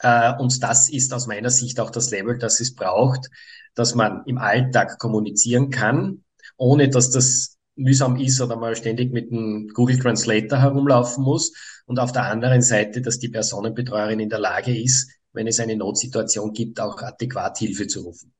Äh, 0.00 0.34
und 0.38 0.62
das 0.62 0.90
ist 0.90 1.14
aus 1.14 1.26
meiner 1.26 1.50
Sicht 1.50 1.78
auch 1.80 1.90
das 1.90 2.10
Level, 2.10 2.36
das 2.38 2.60
es 2.60 2.74
braucht, 2.74 3.30
dass 3.74 3.94
man 3.94 4.22
im 4.26 4.38
Alltag 4.38 4.98
kommunizieren 4.98 5.70
kann, 5.70 6.24
ohne 6.56 6.88
dass 6.88 7.10
das 7.10 7.53
mühsam 7.76 8.16
ist 8.16 8.40
oder 8.40 8.56
mal 8.56 8.76
ständig 8.76 9.12
mit 9.12 9.30
einem 9.30 9.68
Google 9.68 9.98
Translator 9.98 10.60
herumlaufen 10.60 11.24
muss 11.24 11.52
und 11.86 11.98
auf 11.98 12.12
der 12.12 12.24
anderen 12.24 12.62
Seite, 12.62 13.02
dass 13.02 13.18
die 13.18 13.28
Personenbetreuerin 13.28 14.20
in 14.20 14.28
der 14.28 14.38
Lage 14.38 14.76
ist, 14.76 15.10
wenn 15.32 15.46
es 15.46 15.60
eine 15.60 15.76
Notsituation 15.76 16.52
gibt, 16.52 16.80
auch 16.80 17.02
adäquat 17.02 17.58
Hilfe 17.58 17.86
zu 17.86 18.02
rufen. 18.02 18.32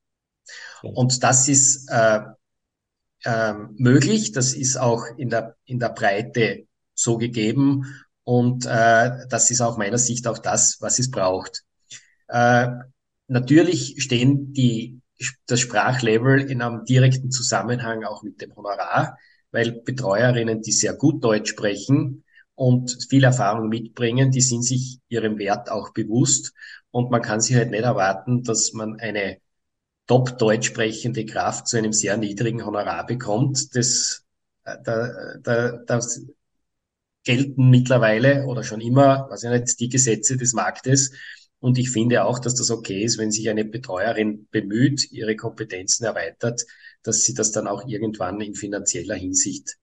Und 0.83 1.23
das 1.23 1.49
ist 1.49 1.89
äh, 1.91 2.21
äh, 3.25 3.55
möglich, 3.77 4.33
das 4.33 4.55
ist 4.55 4.77
auch 4.77 5.05
in 5.17 5.31
der, 5.31 5.57
in 5.65 5.79
der 5.79 5.89
Breite 5.89 6.67
so 6.95 7.19
gegeben 7.19 7.95
und 8.23 8.67
äh, 8.67 9.27
das 9.29 9.51
ist 9.51 9.61
auch 9.61 9.77
meiner 9.77 9.99
Sicht 9.99 10.27
auch 10.27 10.39
das, 10.39 10.77
was 10.81 10.99
es 10.99 11.11
braucht. 11.11 11.65
Äh, 12.29 12.69
natürlich 13.29 14.03
stehen 14.03 14.53
die 14.53 15.01
das 15.47 15.61
Sprachlevel 15.61 16.51
in 16.51 16.63
einem 16.63 16.85
direkten 16.85 17.31
Zusammenhang 17.31 18.05
auch 18.05 18.23
mit 18.23 18.41
dem 18.41 18.55
Honorar, 18.57 19.19
weil 19.51 19.73
Betreuerinnen, 19.73 20.63
die 20.63 20.73
sehr 20.73 20.95
gut 20.95 21.23
Deutsch 21.23 21.51
sprechen 21.51 22.25
und 22.55 23.07
viel 23.09 23.25
Erfahrung 23.25 23.69
mitbringen, 23.69 24.31
die 24.31 24.41
sind 24.41 24.63
sich 24.63 24.99
ihrem 25.09 25.39
Wert 25.39 25.71
auch 25.71 25.93
bewusst 25.93 26.53
und 26.91 27.11
man 27.11 27.23
kann 27.23 27.41
sich 27.41 27.57
halt 27.57 27.71
nicht 27.71 27.85
erwarten, 27.85 28.43
dass 28.43 28.73
man 28.73 28.99
eine 29.01 29.39
top 30.07 30.39
deutsch 30.39 30.69
sprechende 30.69 31.27
Kraft 31.27 31.69
zu 31.69 31.79
einem 31.79 31.93
sehr 31.93 32.17
niedrigen 32.17 32.65
Honorar 32.65 33.07
bekommt. 33.07 33.75
Das, 33.75 34.25
äh, 34.65 34.77
da, 34.85 35.37
da, 35.43 35.73
das 35.87 36.23
gelten 37.25 37.71
mittlerweile 37.71 38.45
oder 38.47 38.63
schon 38.63 38.81
immer, 38.81 39.29
weiß 39.31 39.45
ich 39.45 39.51
nicht, 39.51 39.81
die 39.81 39.89
Gesetze 39.89 40.37
des 40.37 40.53
Marktes. 40.53 41.13
Und 41.65 41.79
ich 41.79 41.89
finde 41.89 42.27
auch, 42.27 42.41
dass 42.41 42.55
das 42.55 42.71
okay 42.71 43.05
ist, 43.05 43.17
wenn 43.17 43.31
sich 43.31 43.49
eine 43.49 43.65
Betreuerin 43.65 44.49
bemüht, 44.51 45.11
ihre 45.11 45.35
Kompetenzen 45.35 46.05
erweitert, 46.05 46.67
dass 47.03 47.23
sie 47.23 47.33
das 47.33 47.53
dann 47.53 47.67
auch 47.67 47.89
irgendwann 47.89 48.39
in 48.43 48.55
finanzieller 48.55 49.15
Hinsicht 49.15 49.79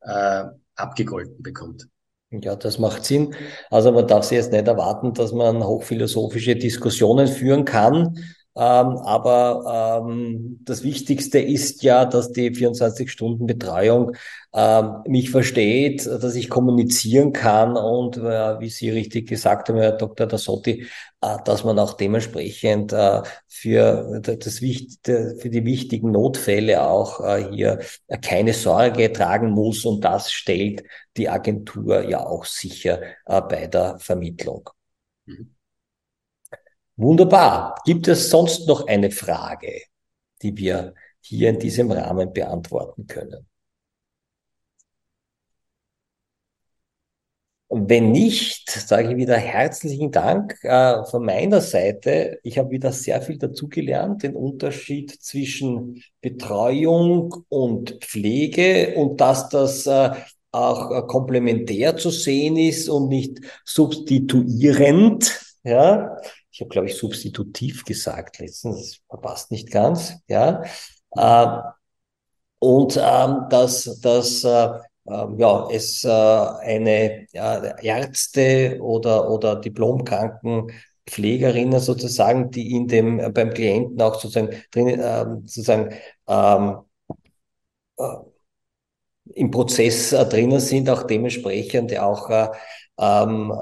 äh, 0.00 0.42
abgegolten 0.74 1.40
bekommt. 1.40 1.86
Ja, 2.32 2.56
das 2.56 2.80
macht 2.80 3.04
Sinn. 3.04 3.36
Also 3.70 3.92
man 3.92 4.08
darf 4.08 4.24
sich 4.24 4.38
jetzt 4.38 4.50
nicht 4.50 4.66
erwarten, 4.66 5.14
dass 5.14 5.32
man 5.32 5.62
hochphilosophische 5.62 6.56
Diskussionen 6.56 7.28
führen 7.28 7.64
kann, 7.64 8.18
ähm, 8.54 8.98
aber 8.98 10.02
ähm, 10.06 10.58
das 10.64 10.82
Wichtigste 10.82 11.38
ist 11.38 11.82
ja, 11.82 12.04
dass 12.04 12.32
die 12.32 12.50
24-Stunden-Betreuung 12.50 14.14
ähm, 14.52 14.96
mich 15.06 15.30
versteht, 15.30 16.04
dass 16.04 16.34
ich 16.34 16.50
kommunizieren 16.50 17.32
kann 17.32 17.76
und 17.78 18.18
äh, 18.18 18.60
wie 18.60 18.68
Sie 18.68 18.90
richtig 18.90 19.28
gesagt 19.28 19.70
haben, 19.70 19.78
Herr 19.78 19.92
Dr. 19.92 20.26
Dassotti, 20.26 20.86
äh, 21.22 21.36
dass 21.46 21.64
man 21.64 21.78
auch 21.78 21.94
dementsprechend 21.94 22.92
äh, 22.92 23.22
für, 23.48 24.20
das, 24.20 24.58
für 24.58 25.50
die 25.50 25.64
wichtigen 25.64 26.10
Notfälle 26.10 26.82
auch 26.82 27.20
äh, 27.20 27.48
hier 27.50 27.80
keine 28.20 28.52
Sorge 28.52 29.10
tragen 29.12 29.50
muss 29.50 29.86
und 29.86 30.04
das 30.04 30.30
stellt 30.30 30.84
die 31.16 31.30
Agentur 31.30 32.02
ja 32.02 32.26
auch 32.26 32.44
sicher 32.44 33.00
äh, 33.24 33.40
bei 33.40 33.66
der 33.66 33.98
Vermittlung. 33.98 34.68
Mhm. 35.24 35.54
Wunderbar. 37.02 37.74
Gibt 37.84 38.06
es 38.06 38.30
sonst 38.30 38.68
noch 38.68 38.86
eine 38.86 39.10
Frage, 39.10 39.72
die 40.40 40.56
wir 40.56 40.94
hier 41.20 41.48
in 41.48 41.58
diesem 41.58 41.90
Rahmen 41.90 42.32
beantworten 42.32 43.08
können? 43.08 43.48
Wenn 47.68 48.12
nicht, 48.12 48.70
sage 48.70 49.10
ich 49.10 49.16
wieder 49.16 49.36
herzlichen 49.36 50.12
Dank 50.12 50.62
äh, 50.62 51.04
von 51.06 51.24
meiner 51.24 51.60
Seite. 51.60 52.38
Ich 52.44 52.58
habe 52.58 52.70
wieder 52.70 52.92
sehr 52.92 53.20
viel 53.20 53.38
dazugelernt, 53.38 54.22
den 54.22 54.36
Unterschied 54.36 55.10
zwischen 55.10 56.04
Betreuung 56.20 57.34
und 57.48 57.98
Pflege 58.04 58.94
und 58.94 59.20
dass 59.20 59.48
das 59.48 59.86
äh, 59.86 60.12
auch 60.52 60.92
äh, 60.92 61.02
komplementär 61.08 61.96
zu 61.96 62.10
sehen 62.10 62.56
ist 62.56 62.88
und 62.88 63.08
nicht 63.08 63.40
substituierend. 63.64 65.40
Ja, 65.64 66.16
ich 66.52 66.60
habe, 66.60 66.70
glaube 66.70 66.88
ich, 66.88 66.96
substitutiv 66.96 67.84
gesagt 67.84 68.38
letztens, 68.38 69.00
das 69.08 69.20
passt 69.20 69.50
nicht 69.50 69.70
ganz, 69.70 70.14
ja. 70.28 70.62
Äh, 71.16 71.46
und 72.58 72.96
ähm, 72.96 73.46
dass, 73.50 74.00
dass 74.00 74.44
äh, 74.44 74.68
ähm, 75.08 75.38
ja, 75.38 75.68
es 75.70 76.04
äh, 76.04 76.10
eine 76.10 77.26
ja, 77.32 77.76
Ärzte 77.78 78.78
oder, 78.80 79.28
oder 79.30 79.56
Diplomkrankenpflegerinnen 79.56 81.80
sozusagen, 81.80 82.50
die 82.52 82.70
in 82.72 82.86
dem 82.86 83.18
äh, 83.18 83.30
beim 83.30 83.50
Klienten 83.50 84.00
auch 84.00 84.14
sozusagen 84.20 84.50
drin 84.70 85.00
äh, 85.00 85.24
sozusagen 85.44 85.94
ähm, 86.28 86.76
äh, 87.98 88.32
im 89.34 89.50
Prozess 89.50 90.12
äh, 90.12 90.24
drinnen 90.26 90.60
sind, 90.60 90.88
auch 90.90 91.04
dementsprechend 91.04 91.96
auch 91.98 92.28
äh, 92.30 92.48
ähm, 93.02 93.52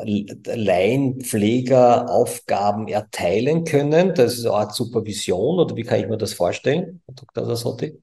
Laienpfleger 0.45 2.11
Aufgaben 2.11 2.89
erteilen 2.89 3.65
können. 3.65 4.15
Das 4.15 4.35
ist 4.35 4.45
eine 4.45 4.55
Art 4.55 4.75
Supervision 4.75 5.59
oder 5.59 5.75
wie 5.77 5.83
kann 5.83 5.99
ich 5.99 6.09
mir 6.09 6.19
das 6.19 6.35
vorstellen, 6.35 7.01
Herr 7.07 7.15
Dr. 7.15 7.47
Sasotti? 7.47 7.99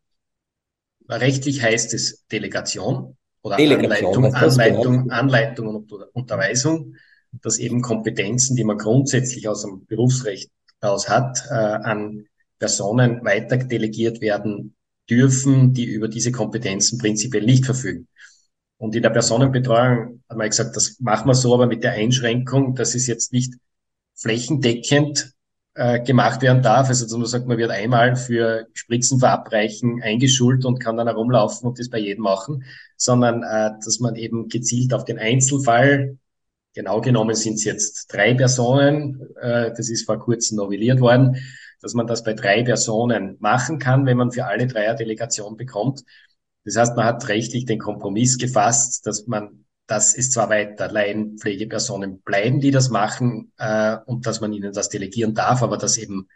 Rechtlich 1.08 1.62
heißt 1.62 1.94
es 1.94 2.26
Delegation 2.32 3.16
oder 3.44 3.56
Delegation, 3.56 4.26
Anleitung, 4.26 4.34
Anleitung, 4.36 5.04
genau? 5.04 5.16
Anleitung 5.16 5.68
und 5.68 5.94
Unterweisung, 6.14 6.96
dass 7.32 7.60
eben 7.60 7.82
Kompetenzen, 7.82 8.56
die 8.56 8.64
man 8.64 8.80
grundsätzlich 8.80 9.48
aus 9.48 9.62
dem 9.62 9.86
Berufsrecht 9.86 10.50
aus 10.82 11.08
hat, 11.08 11.44
äh, 11.50 11.54
an 11.54 12.26
Personen 12.58 13.24
weiter 13.24 13.58
delegiert 13.58 14.22
werden 14.22 14.76
dürfen, 15.08 15.74
die 15.74 15.86
über 15.86 16.08
diese 16.08 16.32
Kompetenzen 16.32 16.98
prinzipiell 16.98 17.46
nicht 17.46 17.66
verfügen. 17.66 18.08
Und 18.78 18.96
in 18.96 19.02
der 19.02 19.10
Personenbetreuung 19.10 20.24
hat 20.30 20.38
man 20.38 20.50
gesagt, 20.50 20.76
das 20.76 21.00
machen 21.00 21.28
wir 21.28 21.34
so, 21.34 21.54
aber 21.54 21.66
mit 21.66 21.84
der 21.84 21.94
Einschränkung, 21.94 22.76
dass 22.76 22.94
es 22.94 23.08
jetzt 23.08 23.34
nicht 23.34 23.56
flächendeckend 24.14 25.34
äh, 25.74 26.00
gemacht 26.00 26.42
werden 26.42 26.62
darf. 26.62 26.90
Also 26.90 27.18
man 27.18 27.28
sagt, 27.28 27.48
man 27.48 27.58
wird 27.58 27.72
einmal 27.72 28.16
für 28.16 28.68
Spritzen 28.74 29.20
verabreichen 29.20 30.02
eingeschult 30.02 30.66
und 30.66 30.80
kann 30.80 30.98
dann 30.98 31.08
herumlaufen 31.08 31.68
und 31.68 31.80
das 31.80 31.90
bei 31.90 32.00
jedem 32.00 32.24
machen, 32.24 32.64
sondern 32.98 33.44
äh, 33.44 33.72
dass 33.84 34.00
man 34.00 34.16
eben 34.16 34.48
gezielt 34.48 34.94
auf 34.94 35.06
den 35.06 35.20
Einzelfall, 35.20 36.18
genau 36.74 37.02
genommen 37.02 37.36
sind 37.36 37.56
es 37.56 37.64
jetzt 37.64 38.14
drei 38.14 38.34
Personen, 38.36 39.22
äh, 39.42 39.72
das 39.76 39.90
ist 39.90 40.06
vor 40.06 40.20
kurzem 40.20 40.58
novelliert 40.58 41.00
worden, 41.00 41.38
dass 41.82 41.94
man 41.94 42.08
das 42.08 42.24
bei 42.24 42.34
drei 42.34 42.64
Personen 42.64 43.38
machen 43.40 43.78
kann, 43.78 44.06
wenn 44.06 44.18
man 44.18 44.32
für 44.32 44.46
alle 44.46 44.66
Dreier 44.66 44.96
Delegation 44.96 45.58
bekommt 45.58 46.04
das 46.68 46.76
heißt, 46.76 46.98
man 46.98 47.06
hat 47.06 47.30
rechtlich 47.30 47.66
den 47.66 47.80
Kompromiss 47.80 48.38
gefasst, 48.38 49.08
dass 49.08 49.26
man, 49.26 49.66
dass 49.88 50.14
es 50.18 50.32
zwar 50.32 50.50
weiter 50.50 50.92
Laienpflegepersonen 50.92 52.22
bleiben, 52.22 52.60
die 52.60 52.72
das 52.72 52.90
machen, 52.90 53.54
äh, 53.58 53.96
und 54.06 54.28
dass 54.28 54.42
man 54.42 54.52
ihnen 54.52 54.74
das 54.74 54.90
delegieren 54.90 55.34
darf, 55.34 55.64
aber 55.64 55.78
dass 55.78 55.98
eben 55.98 56.28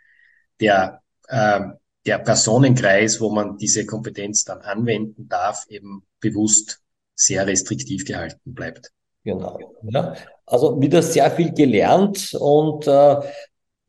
der, 0.61 1.01
äh, 1.27 1.59
der 2.05 2.19
Personenkreis, 2.19 3.19
wo 3.19 3.29
man 3.29 3.57
diese 3.57 3.85
Kompetenz 3.85 4.45
dann 4.45 4.61
anwenden 4.61 5.27
darf, 5.27 5.65
eben 5.67 6.03
bewusst 6.21 6.79
sehr 7.13 7.45
restriktiv 7.45 8.05
gehalten 8.05 8.53
bleibt. 8.53 8.89
Genau. 9.25 9.59
Ja. 9.83 10.15
Also 10.45 10.79
wieder 10.81 11.01
sehr 11.01 11.29
viel 11.31 11.53
gelernt 11.53 12.33
und 12.39 12.87
äh, 12.87 13.15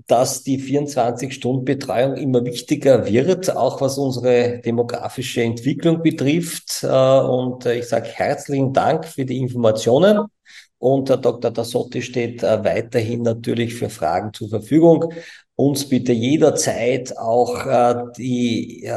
dass 0.07 0.43
die 0.43 0.59
24-Stunden-Betreuung 0.59 2.17
immer 2.17 2.45
wichtiger 2.45 3.07
wird, 3.07 3.55
auch 3.55 3.81
was 3.81 3.99
unsere 3.99 4.61
demografische 4.61 5.43
Entwicklung 5.43 6.03
betrifft. 6.03 6.83
Äh, 6.83 6.87
und 6.87 7.67
äh, 7.67 7.79
ich 7.79 7.89
sage 7.89 8.09
herzlichen 8.09 8.73
Dank 8.73 9.07
für 9.07 9.25
die 9.25 9.39
Informationen. 9.39 10.27
Und 10.83 11.09
Herr 11.11 11.19
Dr. 11.19 11.53
Dassotti 11.53 12.03
steht 12.03 12.43
äh, 12.43 12.65
weiterhin 12.65 13.23
natürlich 13.23 13.75
für 13.75 13.89
Fragen 13.89 14.33
zur 14.33 14.49
Verfügung. 14.49 15.15
Uns 15.55 15.89
bitte 15.89 16.13
jederzeit 16.13 17.17
auch 17.17 18.11
die 18.17 18.91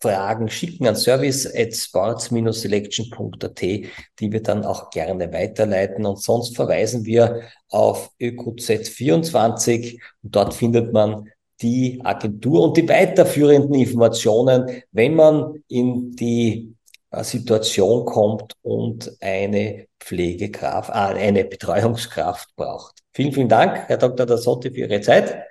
Fragen 0.00 0.48
schicken 0.50 0.86
an 0.86 0.96
service 0.96 1.46
at 1.46 1.74
sports-selection.at, 1.74 3.60
die 3.60 3.88
wir 4.20 4.42
dann 4.42 4.64
auch 4.64 4.90
gerne 4.90 5.32
weiterleiten. 5.32 6.04
Und 6.06 6.20
sonst 6.20 6.54
verweisen 6.54 7.06
wir 7.06 7.40
auf 7.70 8.10
ÖQZ24 8.20 9.98
und 10.22 10.36
dort 10.36 10.52
findet 10.52 10.92
man 10.92 11.30
die 11.62 12.00
Agentur 12.04 12.64
und 12.64 12.76
die 12.76 12.88
weiterführenden 12.88 13.74
Informationen, 13.74 14.82
wenn 14.92 15.14
man 15.14 15.62
in 15.68 16.14
die 16.14 16.74
äh, 16.83 16.83
Situation 17.22 18.04
kommt 18.04 18.54
und 18.62 19.16
eine 19.20 19.86
Pflegekraft, 20.00 20.90
äh, 20.90 20.92
eine 20.92 21.44
Betreuungskraft 21.44 22.48
braucht. 22.56 22.98
Vielen, 23.12 23.32
vielen 23.32 23.48
Dank, 23.48 23.88
Herr 23.88 23.98
Dr. 23.98 24.26
Dassotti, 24.26 24.70
für 24.70 24.80
Ihre 24.80 25.00
Zeit. 25.00 25.44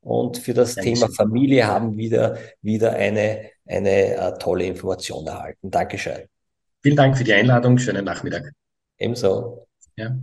Und 0.00 0.38
für 0.38 0.54
das 0.54 0.76
Dankeschön. 0.76 0.94
Thema 0.94 1.12
Familie 1.12 1.66
haben 1.66 1.96
wieder, 1.96 2.38
wieder 2.62 2.92
eine, 2.92 3.50
eine 3.66 4.16
uh, 4.32 4.38
tolle 4.38 4.64
Information 4.64 5.26
erhalten. 5.26 5.70
Dankeschön. 5.70 6.28
Vielen 6.82 6.96
Dank 6.96 7.18
für 7.18 7.24
die 7.24 7.34
Einladung. 7.34 7.78
Schönen 7.78 8.04
Nachmittag. 8.04 8.52
Ebenso. 8.96 9.66
Ja. 9.96 10.16